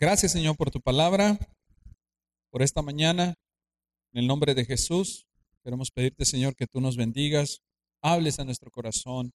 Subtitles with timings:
[0.00, 1.38] Gracias, Señor, por tu palabra,
[2.48, 3.34] por esta mañana.
[4.14, 5.26] En el nombre de Jesús,
[5.62, 7.60] queremos pedirte, Señor, que tú nos bendigas,
[8.00, 9.32] hables a nuestro corazón.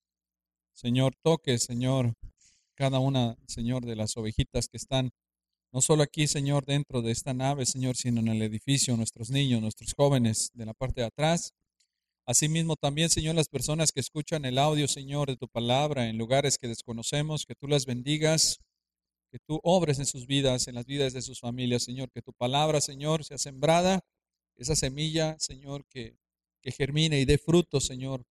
[0.74, 2.16] Señor, toque, Señor,
[2.74, 5.12] cada una, Señor, de las ovejitas que están
[5.72, 9.62] no solo aquí, Señor, dentro de esta nave, Señor, sino en el edificio, nuestros niños,
[9.62, 11.54] nuestros jóvenes de la parte de atrás.
[12.26, 16.58] Asimismo, también, Señor, las personas que escuchan el audio, Señor, de tu palabra en lugares
[16.58, 18.62] que desconocemos, que tú las bendigas,
[19.32, 22.34] que tú obres en sus vidas, en las vidas de sus familias, Señor, que tu
[22.34, 24.02] palabra, Señor, sea sembrada,
[24.56, 26.18] esa semilla, Señor, que,
[26.62, 28.26] que germine y dé fruto, Señor,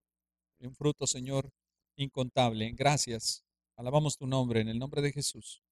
[0.60, 1.50] un fruto, Señor,
[1.96, 2.70] incontable.
[2.72, 3.44] Gracias.
[3.76, 5.62] Alabamos tu nombre, en el nombre de Jesús.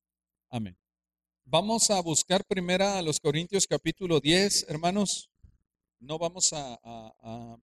[0.51, 0.77] Amén.
[1.45, 5.31] Vamos a buscar primero a los Corintios capítulo 10, hermanos.
[5.99, 7.59] No vamos a, a,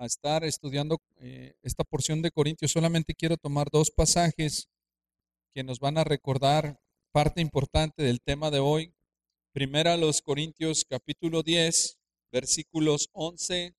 [0.00, 4.66] a estar estudiando eh, esta porción de Corintios, solamente quiero tomar dos pasajes
[5.52, 6.80] que nos van a recordar
[7.12, 8.94] parte importante del tema de hoy.
[9.52, 11.98] Primera los Corintios capítulo 10,
[12.30, 13.74] versículos 11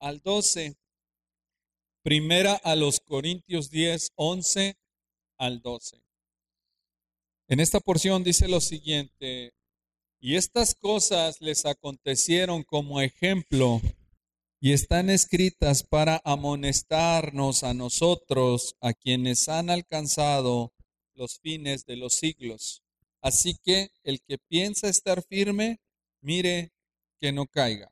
[0.00, 0.76] al 12.
[2.02, 4.76] Primera a los Corintios 10, 11
[5.38, 6.02] al 12.
[7.48, 9.54] En esta porción dice lo siguiente,
[10.20, 13.80] y estas cosas les acontecieron como ejemplo
[14.64, 20.72] y están escritas para amonestarnos a nosotros, a quienes han alcanzado
[21.14, 22.84] los fines de los siglos.
[23.20, 25.80] Así que el que piensa estar firme,
[26.20, 26.70] mire
[27.18, 27.90] que no caiga.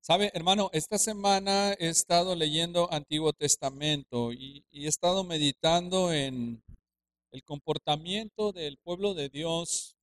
[0.00, 6.64] Sabe, hermano, esta semana he estado leyendo Antiguo Testamento y, he estado meditando en
[7.32, 9.94] el comportamiento del pueblo de Dios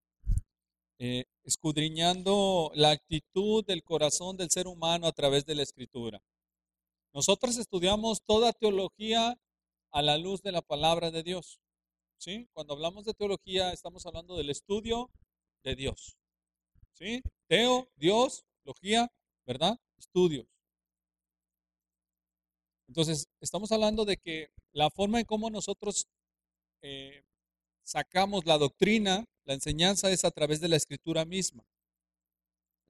[0.99, 6.21] eh, escudriñando la actitud del corazón del ser humano a través de la escritura.
[7.11, 9.35] Nosotros estudiamos toda teología
[9.91, 11.59] a la luz de la palabra de Dios.
[12.17, 12.47] ¿Sí?
[12.53, 15.09] Cuando hablamos de teología estamos hablando del estudio
[15.63, 16.17] de Dios.
[16.93, 17.23] ¿Sí?
[17.47, 19.11] Teo, Dios, logía,
[19.47, 19.79] ¿verdad?
[19.97, 20.45] Estudios.
[22.87, 26.07] Entonces, estamos hablando de que la forma en cómo nosotros
[26.83, 27.23] eh,
[27.83, 31.63] sacamos la doctrina la enseñanza es a través de la escritura misma.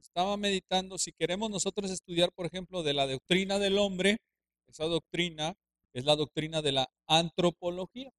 [0.01, 4.17] Estaba meditando, si queremos nosotros estudiar, por ejemplo, de la doctrina del hombre,
[4.67, 5.55] esa doctrina
[5.93, 8.11] es la doctrina de la antropología.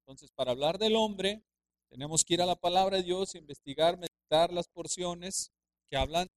[0.00, 1.42] Entonces, para hablar del hombre,
[1.90, 5.50] tenemos que ir a la palabra de Dios, investigar, meditar las porciones
[5.90, 6.28] que hablan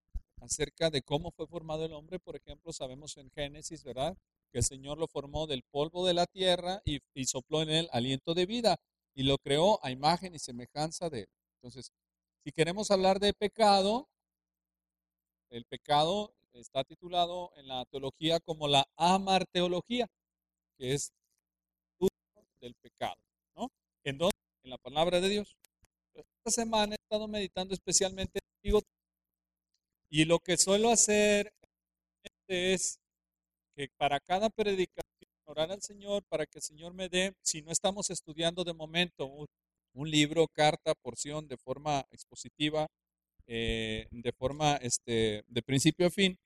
[0.42, 2.20] acerca de cómo fue formado el hombre.
[2.20, 4.18] Por ejemplo, sabemos en Génesis, ¿verdad?
[4.52, 7.90] Que el Señor lo formó del polvo de la tierra y, y sopló en él
[7.94, 8.78] aliento de vida
[9.20, 11.30] y lo creó a imagen y semejanza de él.
[11.56, 11.92] Entonces,
[12.42, 14.08] si queremos hablar de pecado,
[15.50, 20.08] el pecado está titulado en la teología como la amarteología,
[20.78, 21.12] que es
[22.62, 23.18] del pecado,
[23.58, 23.68] ¿no?
[24.06, 24.38] ¿En dónde?
[24.64, 25.58] En la palabra de Dios.
[26.14, 28.80] Esta semana he estado meditando especialmente en
[30.10, 31.52] y lo que suelo hacer
[32.48, 33.00] es
[33.76, 35.09] que para cada predicación
[35.50, 39.26] orar al Señor para que el Señor me dé, si no estamos estudiando de momento
[39.26, 39.48] un,
[40.10, 42.88] libro, carta, porción de forma expositiva,
[43.48, 46.38] eh, de forma este, de principio a fin,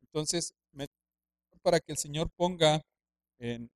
[0.00, 0.54] entonces
[1.62, 2.80] para que el Señor ponga
[3.38, 3.70] en,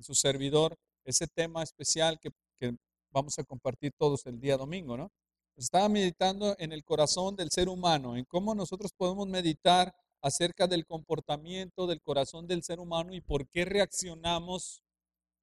[0.00, 2.76] su servidor ese tema especial que, que,
[3.10, 5.10] vamos a compartir todos el día domingo, ¿no?
[5.56, 10.84] Estaba meditando en el corazón del ser humano, en cómo nosotros podemos meditar acerca del
[10.84, 14.82] comportamiento del corazón del ser humano y por qué reaccionamos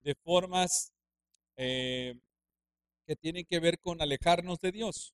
[0.01, 0.93] de formas
[1.57, 2.15] eh,
[3.05, 5.13] que tienen que ver con alejarnos de Dios.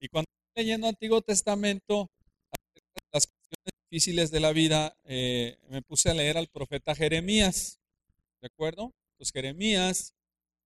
[0.00, 2.10] Y cuando estoy leyendo Antiguo Testamento,
[3.12, 7.78] las cuestiones difíciles de la vida, eh, me puse a leer al profeta Jeremías,
[8.40, 8.92] ¿de acuerdo?
[9.16, 10.14] Pues Jeremías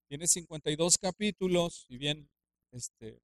[0.08, 2.28] tiene 52 capítulos, y bien
[2.72, 3.20] este,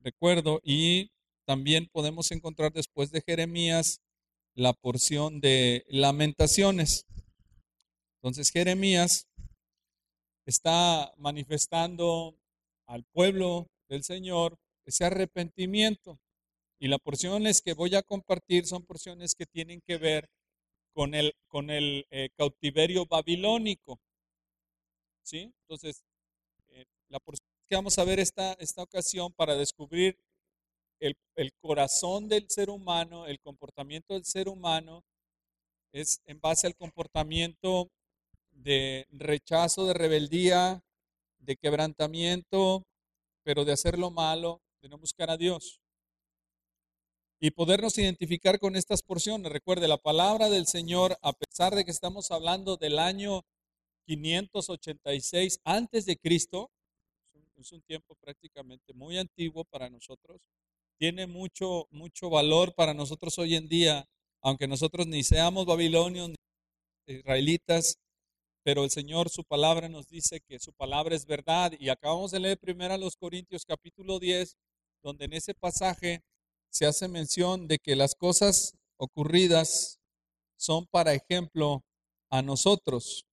[0.00, 1.10] recuerdo, y
[1.46, 4.00] también podemos encontrar después de Jeremías
[4.54, 7.06] la porción de lamentaciones.
[8.16, 9.28] Entonces Jeremías
[10.44, 12.36] está manifestando
[12.86, 16.18] al pueblo del Señor ese arrepentimiento.
[16.78, 20.28] Y las porciones que voy a compartir son porciones que tienen que ver
[20.92, 24.00] con el, con el eh, cautiverio babilónico.
[25.22, 25.52] ¿Sí?
[25.62, 26.04] Entonces,
[26.68, 30.18] eh, la porción que vamos a ver esta, esta ocasión para descubrir
[31.00, 31.16] el,
[31.60, 35.04] corazón del ser humano, el comportamiento del ser humano,
[35.92, 37.90] es en base al comportamiento
[38.52, 40.82] de rechazo, de rebeldía,
[41.38, 42.84] de quebrantamiento,
[43.42, 45.80] pero de hacer lo malo, de no buscar a Dios.
[47.38, 49.52] Y podernos identificar con estas porciones.
[49.52, 53.42] Recuerde, la palabra del Señor, a pesar de que estamos hablando del año
[54.06, 56.70] 586 antes de Cristo,
[57.56, 60.40] es un tiempo prácticamente muy antiguo para nosotros.
[60.98, 64.08] Tiene mucho, mucho valor para nosotros hoy en día,
[64.40, 66.36] aunque nosotros ni seamos babilonios ni
[67.06, 67.98] israelitas,
[68.64, 71.72] pero el Señor, su palabra nos dice que su palabra es verdad.
[71.78, 74.56] Y acabamos de leer primero a los Corintios capítulo 10,
[75.02, 76.22] donde en ese pasaje
[76.70, 80.00] se hace mención de que las cosas ocurridas
[80.56, 81.84] son para ejemplo
[82.30, 83.26] a nosotros.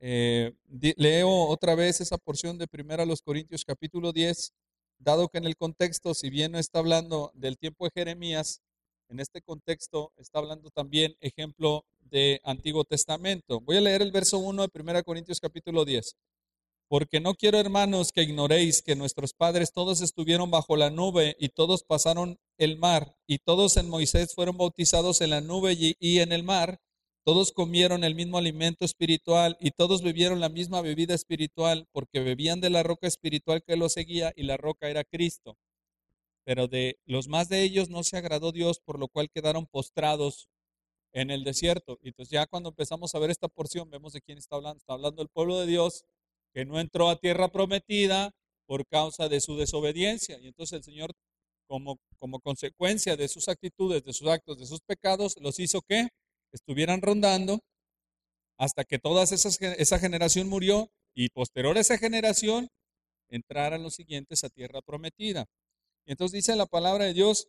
[0.00, 0.52] Eh,
[0.96, 4.52] leo otra vez esa porción de primero a los Corintios capítulo 10,
[5.02, 8.62] dado que en el contexto, si bien no está hablando del tiempo de Jeremías,
[9.08, 13.60] en este contexto está hablando también ejemplo de Antiguo Testamento.
[13.60, 16.16] Voy a leer el verso 1 de 1 Corintios capítulo 10.
[16.88, 21.48] Porque no quiero, hermanos, que ignoréis que nuestros padres todos estuvieron bajo la nube y
[21.48, 26.32] todos pasaron el mar, y todos en Moisés fueron bautizados en la nube y, en
[26.32, 26.80] el mar,
[27.24, 32.60] todos comieron el mismo alimento espiritual y todos bebieron la misma bebida espiritual, porque bebían
[32.60, 35.56] de la roca espiritual que los seguía, y la roca era Cristo.
[36.44, 40.48] Pero de los más de ellos no se agradó Dios, por lo cual quedaron postrados
[41.12, 41.98] en el desierto.
[42.02, 44.78] Y entonces ya cuando empezamos a ver esta porción, vemos de quién está hablando.
[44.78, 46.04] Está hablando del pueblo de Dios
[46.52, 48.32] que no entró a tierra prometida
[48.66, 50.38] por causa de su desobediencia.
[50.40, 51.12] Y entonces el Señor,
[51.68, 56.08] como, como consecuencia de sus actitudes, de sus actos, de sus pecados, los hizo que
[56.52, 57.60] estuvieran rondando
[58.58, 62.68] hasta que toda esa generación murió y posterior a esa generación
[63.28, 65.46] entraran los siguientes a tierra prometida.
[66.04, 67.48] Y entonces dice la palabra de Dios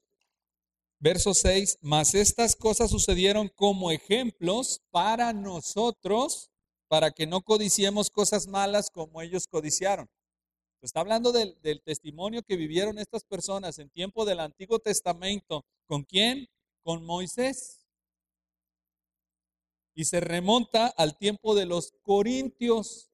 [1.04, 6.50] Verso 6, mas estas cosas sucedieron como ejemplos para nosotros,
[6.88, 10.08] para que no codiciemos cosas malas como ellos codiciaron.
[10.82, 15.66] Está hablando del, del, testimonio que vivieron estas personas en tiempo del Antiguo Testamento.
[15.88, 16.48] ¿Con quién?
[16.84, 17.83] Con Moisés.
[19.96, 23.10] Y se remonta al tiempo de los Corintios,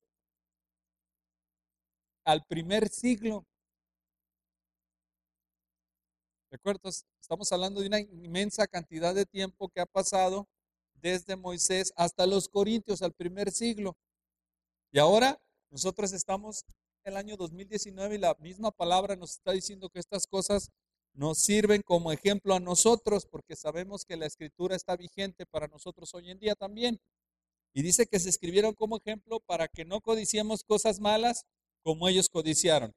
[2.23, 3.45] al primer siglo.
[6.51, 7.05] ¿Recuerdas?
[7.21, 10.47] Estamos hablando de una inmensa cantidad de tiempo que ha pasado
[10.93, 13.97] desde Moisés hasta los Corintios, al primer siglo.
[14.91, 15.39] Y ahora
[15.69, 16.65] nosotros estamos
[17.03, 20.71] en el año 2019 y la misma palabra nos está diciendo que estas cosas
[21.13, 26.13] nos sirven como ejemplo a nosotros porque sabemos que la escritura está vigente para nosotros
[26.13, 26.99] hoy en día también.
[27.73, 31.45] Y dice que se escribieron como ejemplo para que no codiciemos cosas malas
[31.83, 32.93] como ellos codiciaron.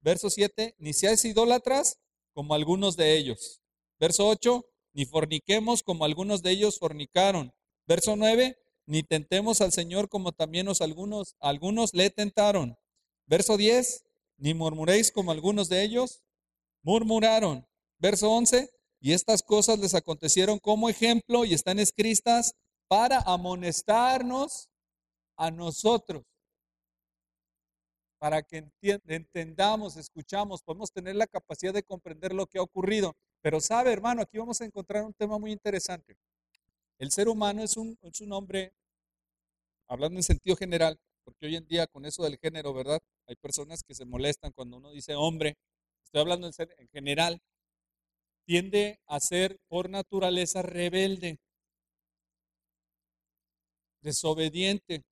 [0.00, 1.98] Verso 7, ni seáis idólatras
[2.32, 3.60] como algunos de ellos.
[3.98, 7.52] Verso 8, ni forniquemos como algunos de ellos fornicaron.
[7.86, 8.56] Verso 9,
[8.86, 12.76] ni tentemos al Señor como también los algunos, algunos le tentaron.
[13.26, 14.04] Verso 10,
[14.38, 16.22] ni murmuréis como algunos de ellos
[16.86, 17.66] murmuraron.
[17.98, 22.54] Verso 11, y estas cosas les acontecieron como ejemplo y están escritas
[22.88, 24.68] para amonestarnos
[25.36, 26.22] a nosotros
[28.18, 28.64] para que
[29.06, 33.14] entendamos, escuchamos, podemos tener la capacidad de comprender lo que ha ocurrido.
[33.42, 36.16] Pero sabe, hermano, aquí vamos a encontrar un tema muy interesante.
[36.98, 38.72] El ser humano es un, es un hombre,
[39.86, 43.00] hablando en sentido general, porque hoy en día con eso del género, ¿verdad?
[43.26, 45.56] Hay personas que se molestan cuando uno dice hombre,
[46.06, 47.40] estoy hablando en, en general,
[48.46, 51.38] tiende a ser por naturaleza rebelde,
[54.00, 55.02] desobediente,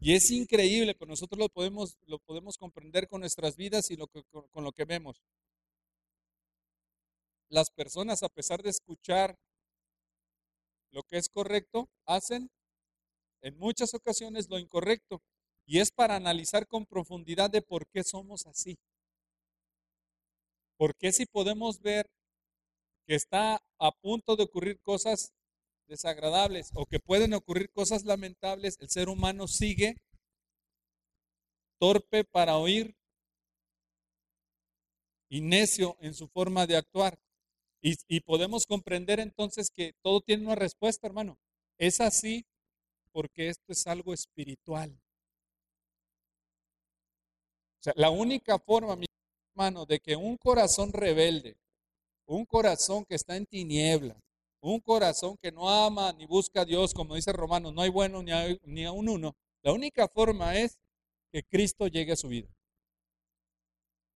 [0.00, 4.08] y es increíble, pero nosotros lo podemos, lo podemos comprender con nuestras vidas y lo
[4.08, 5.22] con, con lo que vemos.
[7.48, 9.36] Las personas, a pesar de escuchar
[10.90, 12.50] lo que es correcto, hacen
[13.40, 15.22] en muchas ocasiones lo incorrecto.
[15.66, 18.76] Y es para analizar con profundidad de por qué somos así.
[20.76, 22.10] ¿Por qué si podemos ver
[23.06, 25.32] que está a punto de ocurrir cosas
[25.86, 29.96] desagradables o que pueden ocurrir cosas lamentables, el ser humano sigue
[31.78, 32.96] torpe para oír
[35.28, 37.18] y necio en su forma de actuar.
[37.82, 41.38] Y, y, podemos comprender entonces que todo tiene una respuesta, hermano.
[41.76, 42.46] Es así
[43.12, 44.90] porque esto es algo espiritual.
[47.78, 49.04] O sea, la única forma, mi
[49.54, 51.56] hermano, de que un corazón rebelde,
[52.26, 54.16] un corazón que está en tinieblas,
[54.60, 58.22] un corazón que no ama ni busca a Dios, como dice Romanos, no hay bueno
[58.22, 58.32] ni,
[58.64, 59.36] ni a un uno.
[59.62, 60.78] La única forma es
[61.30, 62.48] que Cristo llegue a su vida.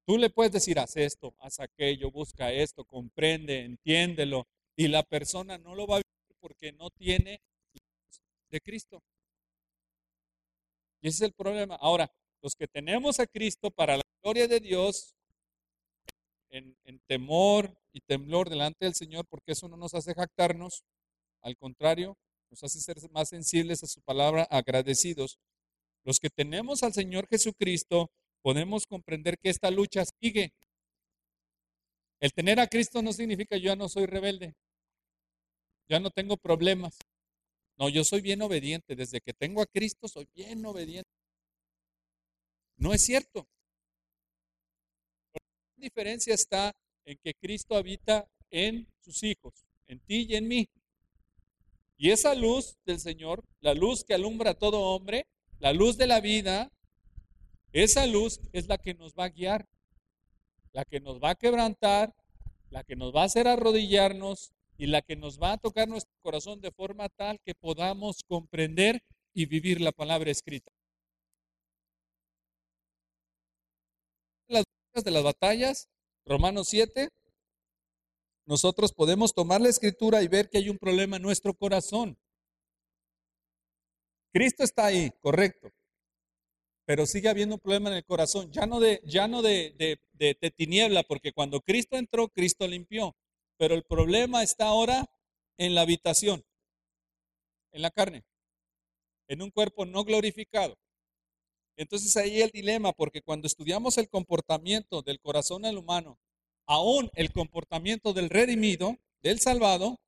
[0.07, 4.47] Tú le puedes decir, haz esto, haz aquello, busca esto, comprende, entiéndelo.
[4.75, 7.42] Y la persona no lo va a vivir porque no tiene
[8.49, 9.02] de Cristo.
[11.02, 11.76] Y ese es el problema.
[11.76, 15.17] Ahora, los que tenemos a Cristo para la gloria de Dios,
[16.50, 20.85] en, temor y temblor delante del Señor, porque eso no nos hace jactarnos,
[21.43, 22.17] al contrario,
[22.50, 25.38] nos hace ser más sensibles a su palabra, agradecidos.
[26.05, 28.11] Los que tenemos al Señor Jesucristo,
[28.43, 30.52] podemos comprender que esta lucha sigue.
[32.21, 34.55] El tener a Cristo no significa yo ya no soy rebelde,
[35.88, 36.99] ya no tengo problemas.
[37.78, 38.97] No, yo soy bien obediente.
[38.97, 41.09] Desde que tengo a Cristo soy bien obediente.
[42.76, 43.47] No es cierto.
[45.78, 50.68] Diferencia está en que Cristo habita en sus hijos, en ti y en mí.
[51.97, 55.26] Y esa luz del Señor, la luz que alumbra a todo hombre,
[55.58, 56.70] la luz de la vida,
[57.73, 59.66] esa luz es la que nos va a guiar,
[60.73, 62.14] la que nos va a quebrantar,
[62.70, 66.14] la que nos va a hacer arrodillarnos y la que nos va a tocar nuestro
[66.23, 69.02] corazón de forma tal que podamos comprender
[69.35, 70.70] y vivir la palabra escrita.
[74.47, 74.64] Las
[74.95, 75.88] de las batallas,
[76.25, 77.09] Romanos 7,
[78.47, 82.18] nosotros podemos tomar la escritura y ver que hay un problema en nuestro corazón.
[84.33, 85.71] Cristo está ahí, correcto.
[86.85, 89.75] Pero sigue habiendo un problema en el corazón, ya no de, ya no de,
[90.12, 93.14] de, de tiniebla, porque cuando Cristo entró, Cristo limpió.
[93.59, 95.07] Pero el problema está ahora
[95.59, 96.45] en la habitación,
[97.73, 98.25] en la carne,
[99.28, 100.78] en un cuerpo no glorificado.
[101.78, 106.18] Entonces ahí el dilema, porque cuando estudiamos el comportamiento del corazón al humano,
[106.66, 110.00] aún el comportamiento del redimido, del salvado,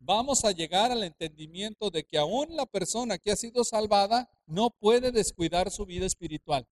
[0.00, 4.70] vamos a llegar al entendimiento de que aún la persona que ha sido salvada no
[4.70, 6.66] puede descuidar su vida espiritual.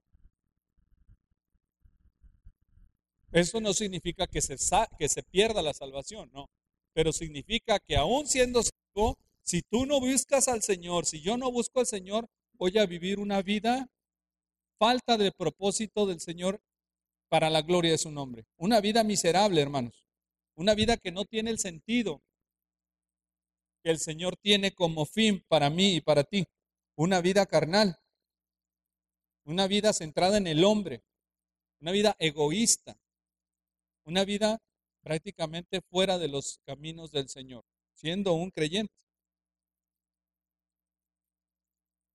[3.31, 4.57] Eso no significa que se,
[4.99, 6.51] que se pierda la salvación, no.
[6.93, 11.53] Pero significa que aún siendo salvo, si tú no buscas al Señor, si yo no
[11.53, 13.89] busco al Señor, voy a vivir una vida
[14.79, 16.61] falta de propósito del Señor
[17.29, 18.47] para la gloria de su nombre.
[18.57, 20.07] Una vida miserable, hermanos.
[20.55, 22.23] Una vida que no tiene el sentido
[23.83, 26.47] que el Señor tiene como fin para mí y para ti.
[26.97, 27.99] Una vida carnal.
[29.45, 31.03] Una vida centrada en el hombre.
[31.81, 32.99] Una vida egoísta.
[34.05, 34.61] Una vida
[35.03, 38.93] prácticamente fuera de los caminos del Señor, siendo un creyente.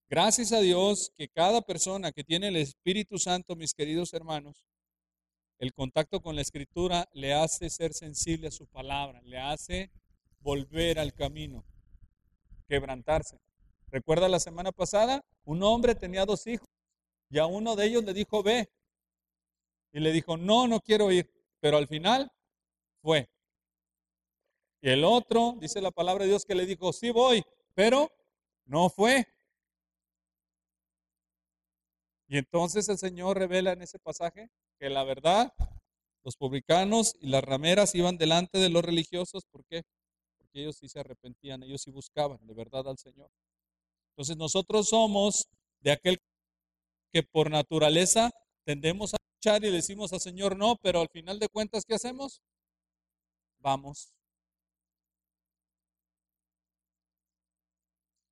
[0.10, 4.66] Gracias a Dios que cada persona que tiene el Espíritu Santo, mis queridos hermanos,
[5.60, 9.92] el contacto con la Escritura le hace ser sensible a su palabra, le hace
[10.40, 11.66] volver al camino,
[12.68, 13.40] quebrantarse.
[13.90, 15.24] ¿Recuerda la semana pasada?
[15.46, 16.68] Un hombre tenía dos hijos
[17.30, 18.70] y a uno de ellos le dijo, ve.
[19.92, 21.32] Y le dijo, no, no quiero ir.
[21.60, 22.32] Pero al final
[23.02, 23.30] fue.
[24.82, 27.44] Y el otro, dice la palabra de Dios, que le dijo, sí voy,
[27.74, 28.12] pero
[28.66, 29.26] no fue.
[32.34, 34.50] Y entonces el Señor revela en ese pasaje
[34.80, 35.54] que la verdad,
[36.24, 39.46] los publicanos y las rameras iban delante de los religiosos.
[39.52, 39.84] ¿Por qué?
[40.40, 43.30] Porque ellos sí se arrepentían, ellos sí buscaban de verdad al Señor.
[44.14, 45.48] Entonces nosotros somos
[45.82, 46.18] de aquel
[47.12, 48.32] que por naturaleza
[48.66, 52.42] tendemos a luchar y decimos al Señor no, pero al final de cuentas, ¿qué hacemos?
[53.60, 54.12] Vamos.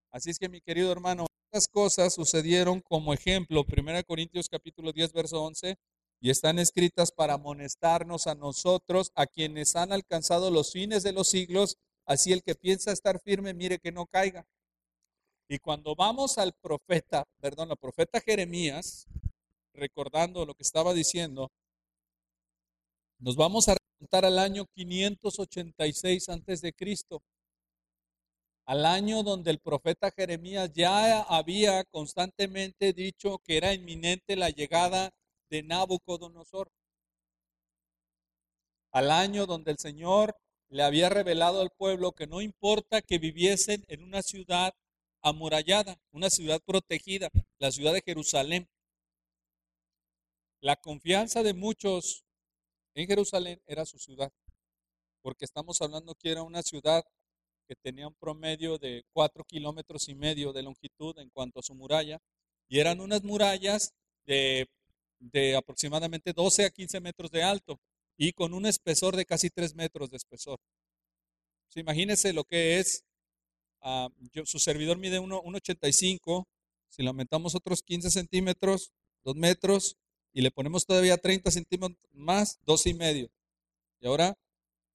[0.10, 5.12] Así es que mi querido hermano, estas cosas sucedieron como ejemplo, 1 Corintios capítulo 10,
[5.12, 5.78] verso 11,
[6.22, 11.28] y están escritas para amonestarnos a nosotros, a quienes han alcanzado los fines de los
[11.28, 14.48] siglos, así el que piensa estar firme, mire que no caiga.
[15.50, 19.08] Y cuando vamos al profeta, perdón, al profeta Jeremías,
[19.74, 21.52] recordando lo que estaba diciendo,
[23.20, 27.22] nos vamos a remontar al año 586 antes de Cristo
[28.72, 35.14] al año donde el profeta Jeremías ya había constantemente dicho que era inminente la llegada
[35.50, 36.72] de Nabucodonosor.
[38.94, 40.38] Al año donde el Señor
[40.70, 44.74] le había revelado al pueblo que no importa que viviesen en una ciudad
[45.22, 48.70] amurallada, una ciudad protegida, la ciudad de Jerusalén.
[50.62, 52.24] La confianza de muchos
[52.96, 54.32] en Jerusalén era su ciudad,
[55.22, 57.04] porque estamos hablando que era una ciudad
[57.72, 61.74] que tenía un promedio de cuatro kilómetros y medio de longitud en cuanto a su
[61.74, 62.20] muralla,
[62.68, 63.94] y eran unas murallas
[64.26, 64.68] de,
[65.56, 67.80] aproximadamente 12 a 15 metros de alto
[68.18, 70.60] y con un espesor de casi 3 metros de espesor.
[71.76, 73.06] imagínense lo que es,
[73.80, 74.10] ah,
[74.44, 76.48] su servidor mide 1,85,
[76.90, 78.92] si le aumentamos otros 15 centímetros,
[79.24, 79.96] 2 metros,
[80.34, 83.30] y le ponemos todavía 30 centímetros más, dos y medio.
[84.02, 84.38] Y ahora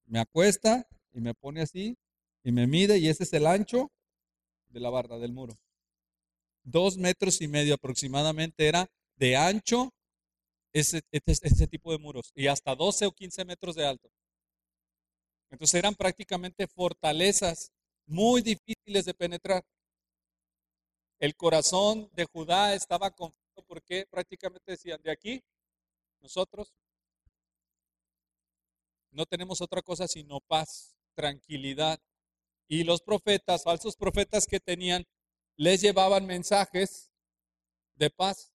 [0.05, 1.97] me acuesta y me pone así
[2.47, 3.91] y me mide y ese es el ancho
[4.69, 5.59] de la barda del muro.
[6.63, 9.93] Dos metros y medio aproximadamente era de ancho
[10.73, 14.09] ese, ese, tipo de muros y hasta 12 o 15 metros de alto.
[15.51, 17.73] Entonces eran prácticamente fortalezas
[18.07, 19.65] muy difíciles de penetrar.
[21.19, 25.43] El corazón de Judá estaba confiado esto porque prácticamente decían, de aquí,
[26.21, 26.73] nosotros
[29.11, 31.99] no tenemos otra cosa sino paz, tranquilidad.
[32.69, 35.05] Y los profetas, falsos profetas que tenían,
[35.57, 37.11] les llevaban mensajes
[37.95, 38.53] de paz,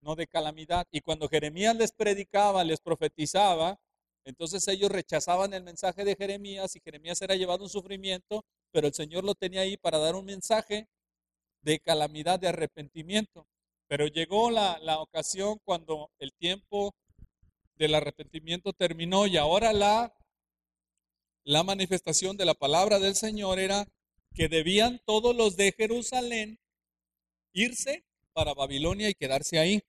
[0.00, 0.86] no de calamidad.
[0.90, 3.78] Y cuando Jeremías les predicaba, les profetizaba,
[4.24, 8.94] entonces ellos rechazaban el mensaje de Jeremías y Jeremías era llevado un sufrimiento, pero el
[8.94, 10.88] Señor lo tenía ahí para dar un mensaje
[11.62, 13.46] de calamidad, de arrepentimiento.
[13.88, 16.94] Pero llegó la, la ocasión cuando el tiempo
[17.76, 20.14] del arrepentimiento terminó y ahora la,
[21.44, 23.86] la manifestación de la palabra del Señor era
[24.34, 26.58] que debían todos los de Jerusalén
[27.52, 29.82] irse para Babilonia y quedarse ahí.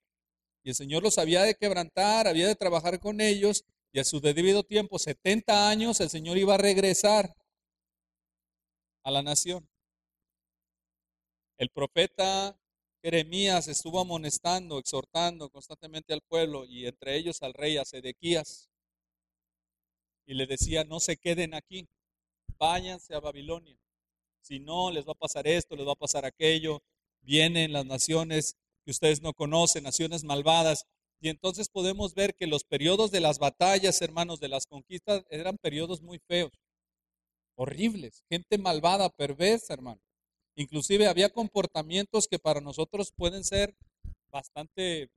[0.64, 4.20] Y el Señor los había de quebrantar, había de trabajar con ellos y a su
[4.20, 7.36] debido tiempo, 70 años, el Señor iba a regresar
[9.04, 9.70] a la nación.
[11.58, 12.58] El profeta
[13.04, 18.73] Jeremías estuvo amonestando, exhortando constantemente al pueblo y entre ellos al rey, a Sedequías.
[20.26, 21.88] Y le decía, no se queden aquí,
[22.58, 23.78] váyanse a Babilonia.
[24.42, 26.82] Si no, les va a pasar esto, les va a pasar aquello.
[27.22, 30.86] Vienen las naciones que ustedes no conocen, naciones malvadas.
[31.22, 35.58] Y entonces podemos ver que los periodos de las batallas, hermanos, de las conquistas, eran
[35.58, 36.52] periodos muy feos,
[37.56, 40.02] horribles, gente malvada, perversa, hermano.
[40.56, 43.74] Inclusive había comportamientos que para nosotros pueden ser
[44.30, 45.10] bastante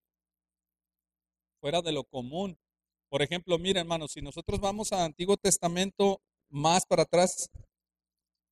[1.60, 2.56] fuera de lo común.
[3.08, 7.50] Por ejemplo, mira hermanos, si nosotros vamos al Antiguo Testamento más para atrás,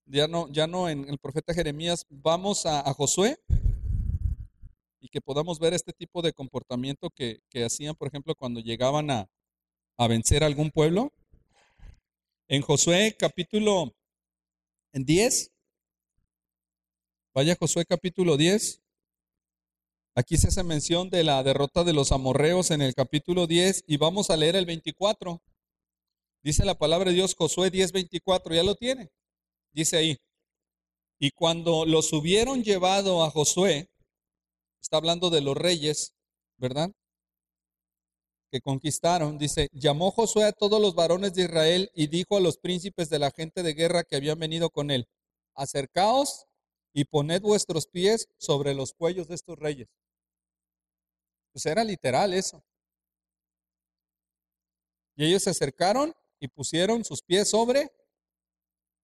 [0.06, 3.38] ya no, ya no en el profeta Jeremías, vamos a, Josué
[5.00, 9.28] y que podamos ver este tipo de comportamiento que, hacían, por ejemplo, cuando llegaban a,
[9.96, 11.12] a vencer a algún pueblo.
[12.48, 13.94] En Josué capítulo
[14.92, 15.54] 10,
[17.34, 18.83] Vaya Josué capítulo 10.
[20.16, 23.96] Aquí se hace mención de la derrota de los amorreos en el capítulo 10 y
[23.96, 25.42] vamos a leer el 24.
[26.40, 28.54] Dice la palabra de Dios Josué 10, 24.
[28.54, 29.10] ¿Ya lo tiene?
[29.72, 30.16] Dice ahí.
[31.18, 33.88] Y cuando los hubieron llevado a Josué,
[34.80, 36.12] está hablando de los reyes,
[36.58, 36.92] ¿verdad?
[38.52, 42.58] Que conquistaron, dice, llamó Josué a todos los varones de Israel y dijo a los
[42.58, 45.08] príncipes de la gente de guerra que habían venido con él,
[45.56, 46.46] acercaos
[46.94, 49.88] y poned vuestros pies sobre los cuellos de estos reyes.
[51.52, 52.64] Pues era literal eso.
[55.16, 57.90] Y ellos se acercaron y pusieron sus pies sobre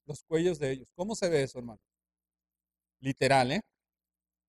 [0.07, 0.89] los cuellos de ellos.
[0.95, 1.81] ¿Cómo se ve eso, hermano?
[3.01, 3.61] Literal, ¿eh?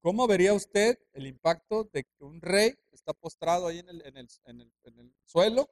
[0.02, 4.18] ¿Cómo vería usted el impacto de que un rey está postrado ahí en el, en
[4.18, 5.70] el, en el, en el suelo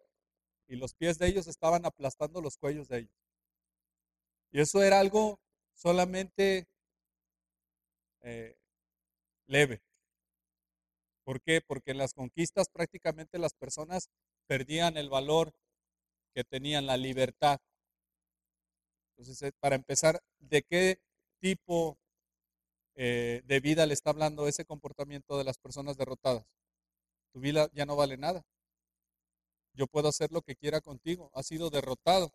[0.68, 3.16] y los pies de ellos estaban aplastando los cuellos de ellos?
[4.52, 5.40] Y eso era algo
[5.74, 6.68] solamente
[8.22, 8.56] eh,
[9.48, 9.82] leve.
[11.24, 11.62] ¿Por qué?
[11.62, 14.10] Porque en las conquistas prácticamente las personas
[14.48, 15.54] perdían el valor
[16.34, 17.60] que tenían, la libertad.
[19.12, 21.00] Entonces, eh, para empezar, ¿de qué
[21.40, 21.98] tipo
[22.96, 26.46] eh, de vida le está hablando ese comportamiento de las personas derrotadas?
[27.34, 28.44] Tu vida ya no vale nada.
[29.74, 31.32] Yo puedo hacer lo que quiera contigo.
[31.34, 32.34] Has sido derrotado.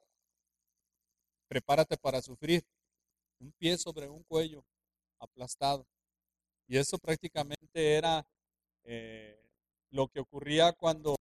[1.48, 2.64] Prepárate para sufrir.
[3.40, 4.64] Un pie sobre un cuello,
[5.24, 5.86] aplastado.
[6.66, 8.26] Y eso prácticamente era
[8.84, 9.38] eh,
[9.90, 11.16] lo que ocurría cuando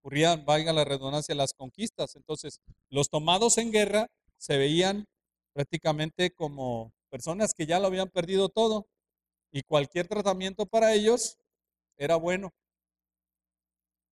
[0.00, 2.16] ocurrían, valga la redundancia, las conquistas.
[2.16, 2.60] Entonces,
[2.90, 5.06] los tomados en guerra se veían
[5.52, 8.86] prácticamente como personas que ya lo habían perdido todo
[9.52, 11.38] y cualquier tratamiento para ellos
[11.96, 12.52] era bueno.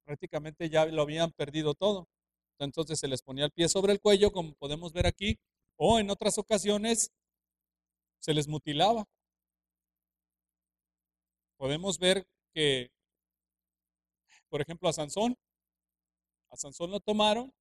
[0.05, 2.09] Prácticamente ya lo habían perdido todo.
[2.59, 5.39] Entonces se les ponía el pie sobre el cuello, como podemos ver aquí,
[5.77, 7.11] o en otras ocasiones
[8.23, 9.05] se les mutilaba.
[11.57, 12.91] Podemos ver que,
[14.49, 15.37] por ejemplo, a Sansón,
[16.51, 17.53] a Sansón lo tomaron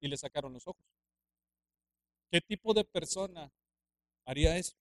[0.00, 0.84] y le sacaron los ojos.
[2.30, 3.50] ¿Qué tipo de persona
[4.26, 4.76] haría eso?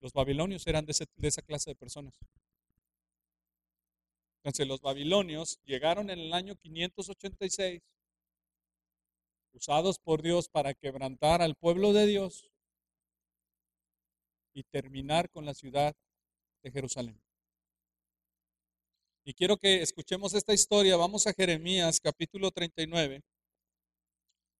[0.00, 2.18] Los babilonios eran de, de esa clase de personas.
[4.38, 7.82] Entonces los babilonios llegaron en el año 586,
[9.52, 12.51] usados por Dios para quebrantar al pueblo de Dios
[14.54, 15.94] y terminar con la ciudad
[16.62, 17.20] de Jerusalén.
[19.24, 20.96] Y quiero que escuchemos esta historia.
[20.96, 23.22] Vamos a Jeremías capítulo 39.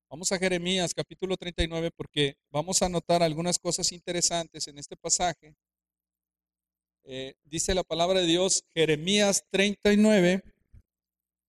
[0.08, 5.56] Vamos a Jeremías capítulo 39 porque vamos a notar algunas cosas interesantes en este pasaje.
[7.04, 10.42] Eh, dice la palabra de Dios, Jeremías 39,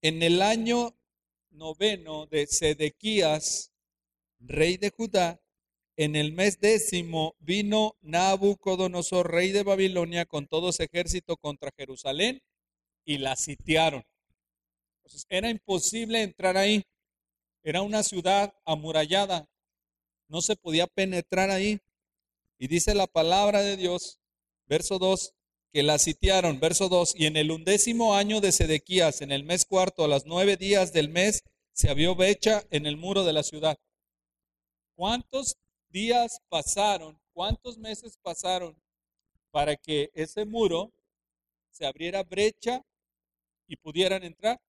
[0.01, 0.95] en el año
[1.51, 3.71] noveno de Sedequías,
[4.39, 5.42] rey de Judá,
[5.95, 12.41] en el mes décimo vino Nabucodonosor, rey de Babilonia, con todo su ejército contra Jerusalén
[13.05, 14.03] y la sitiaron.
[14.97, 16.83] Entonces, era imposible entrar ahí.
[17.63, 19.47] Era una ciudad amurallada.
[20.27, 21.79] No se podía penetrar ahí.
[22.57, 24.19] Y dice la palabra de Dios,
[24.65, 25.33] verso 2,
[25.71, 29.65] que la sitiaron, verso 2, y en el undécimo año de Sedequías, en el mes
[29.65, 33.43] cuarto, a las nueve días del mes, se abrió brecha en el muro de la
[33.43, 33.77] ciudad.
[34.95, 35.57] ¿Cuántos
[35.93, 38.75] días pasaron, cuántos meses pasaron
[39.51, 40.91] para que ese muro
[41.69, 42.83] se abriera brecha
[43.67, 44.59] y pudieran entrar?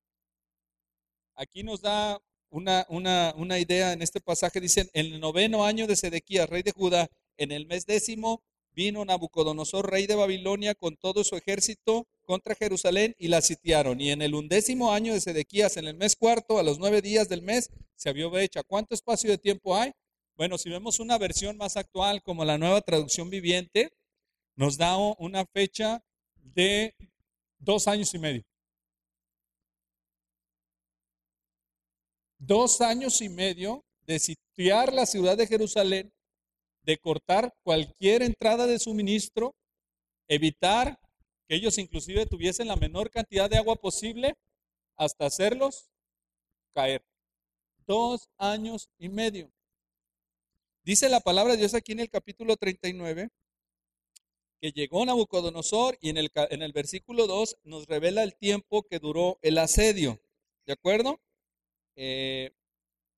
[1.35, 5.87] Aquí nos da una, una, una idea en este pasaje, dicen, en el noveno año
[5.87, 10.97] de Sedequías, rey de Judá, en el mes décimo, vino Nabucodonosor, rey de Babilonia, con
[10.97, 14.01] todo su ejército contra Jerusalén y la sitiaron.
[14.01, 17.29] Y en el undécimo año de Sedequías, en el mes cuarto, a los nueve días
[17.29, 18.63] del mes, se abrió brecha.
[18.63, 19.93] ¿Cuánto espacio de tiempo hay?
[20.37, 23.93] Bueno, si vemos una versión más actual como la nueva traducción viviente,
[24.57, 26.03] nos da una fecha
[26.35, 26.97] de
[27.59, 28.43] dos años y medio.
[32.39, 36.13] Dos años y medio de sitiar la ciudad de Jerusalén,
[36.83, 39.55] de cortar cualquier entrada de suministro,
[40.27, 40.99] evitar
[41.47, 44.35] que ellos inclusive tuviesen la menor cantidad de agua posible
[44.97, 45.89] hasta hacerlos
[46.75, 47.05] caer.
[47.87, 49.54] Dos años y medio.
[50.85, 53.31] Dice la palabra de Dios aquí en el capítulo 39
[54.61, 58.99] que llegó Nabucodonosor y en el, en el versículo 2 nos revela el tiempo que
[58.99, 60.21] duró el asedio.
[60.67, 61.21] ¿De acuerdo?
[61.97, 62.53] Eh,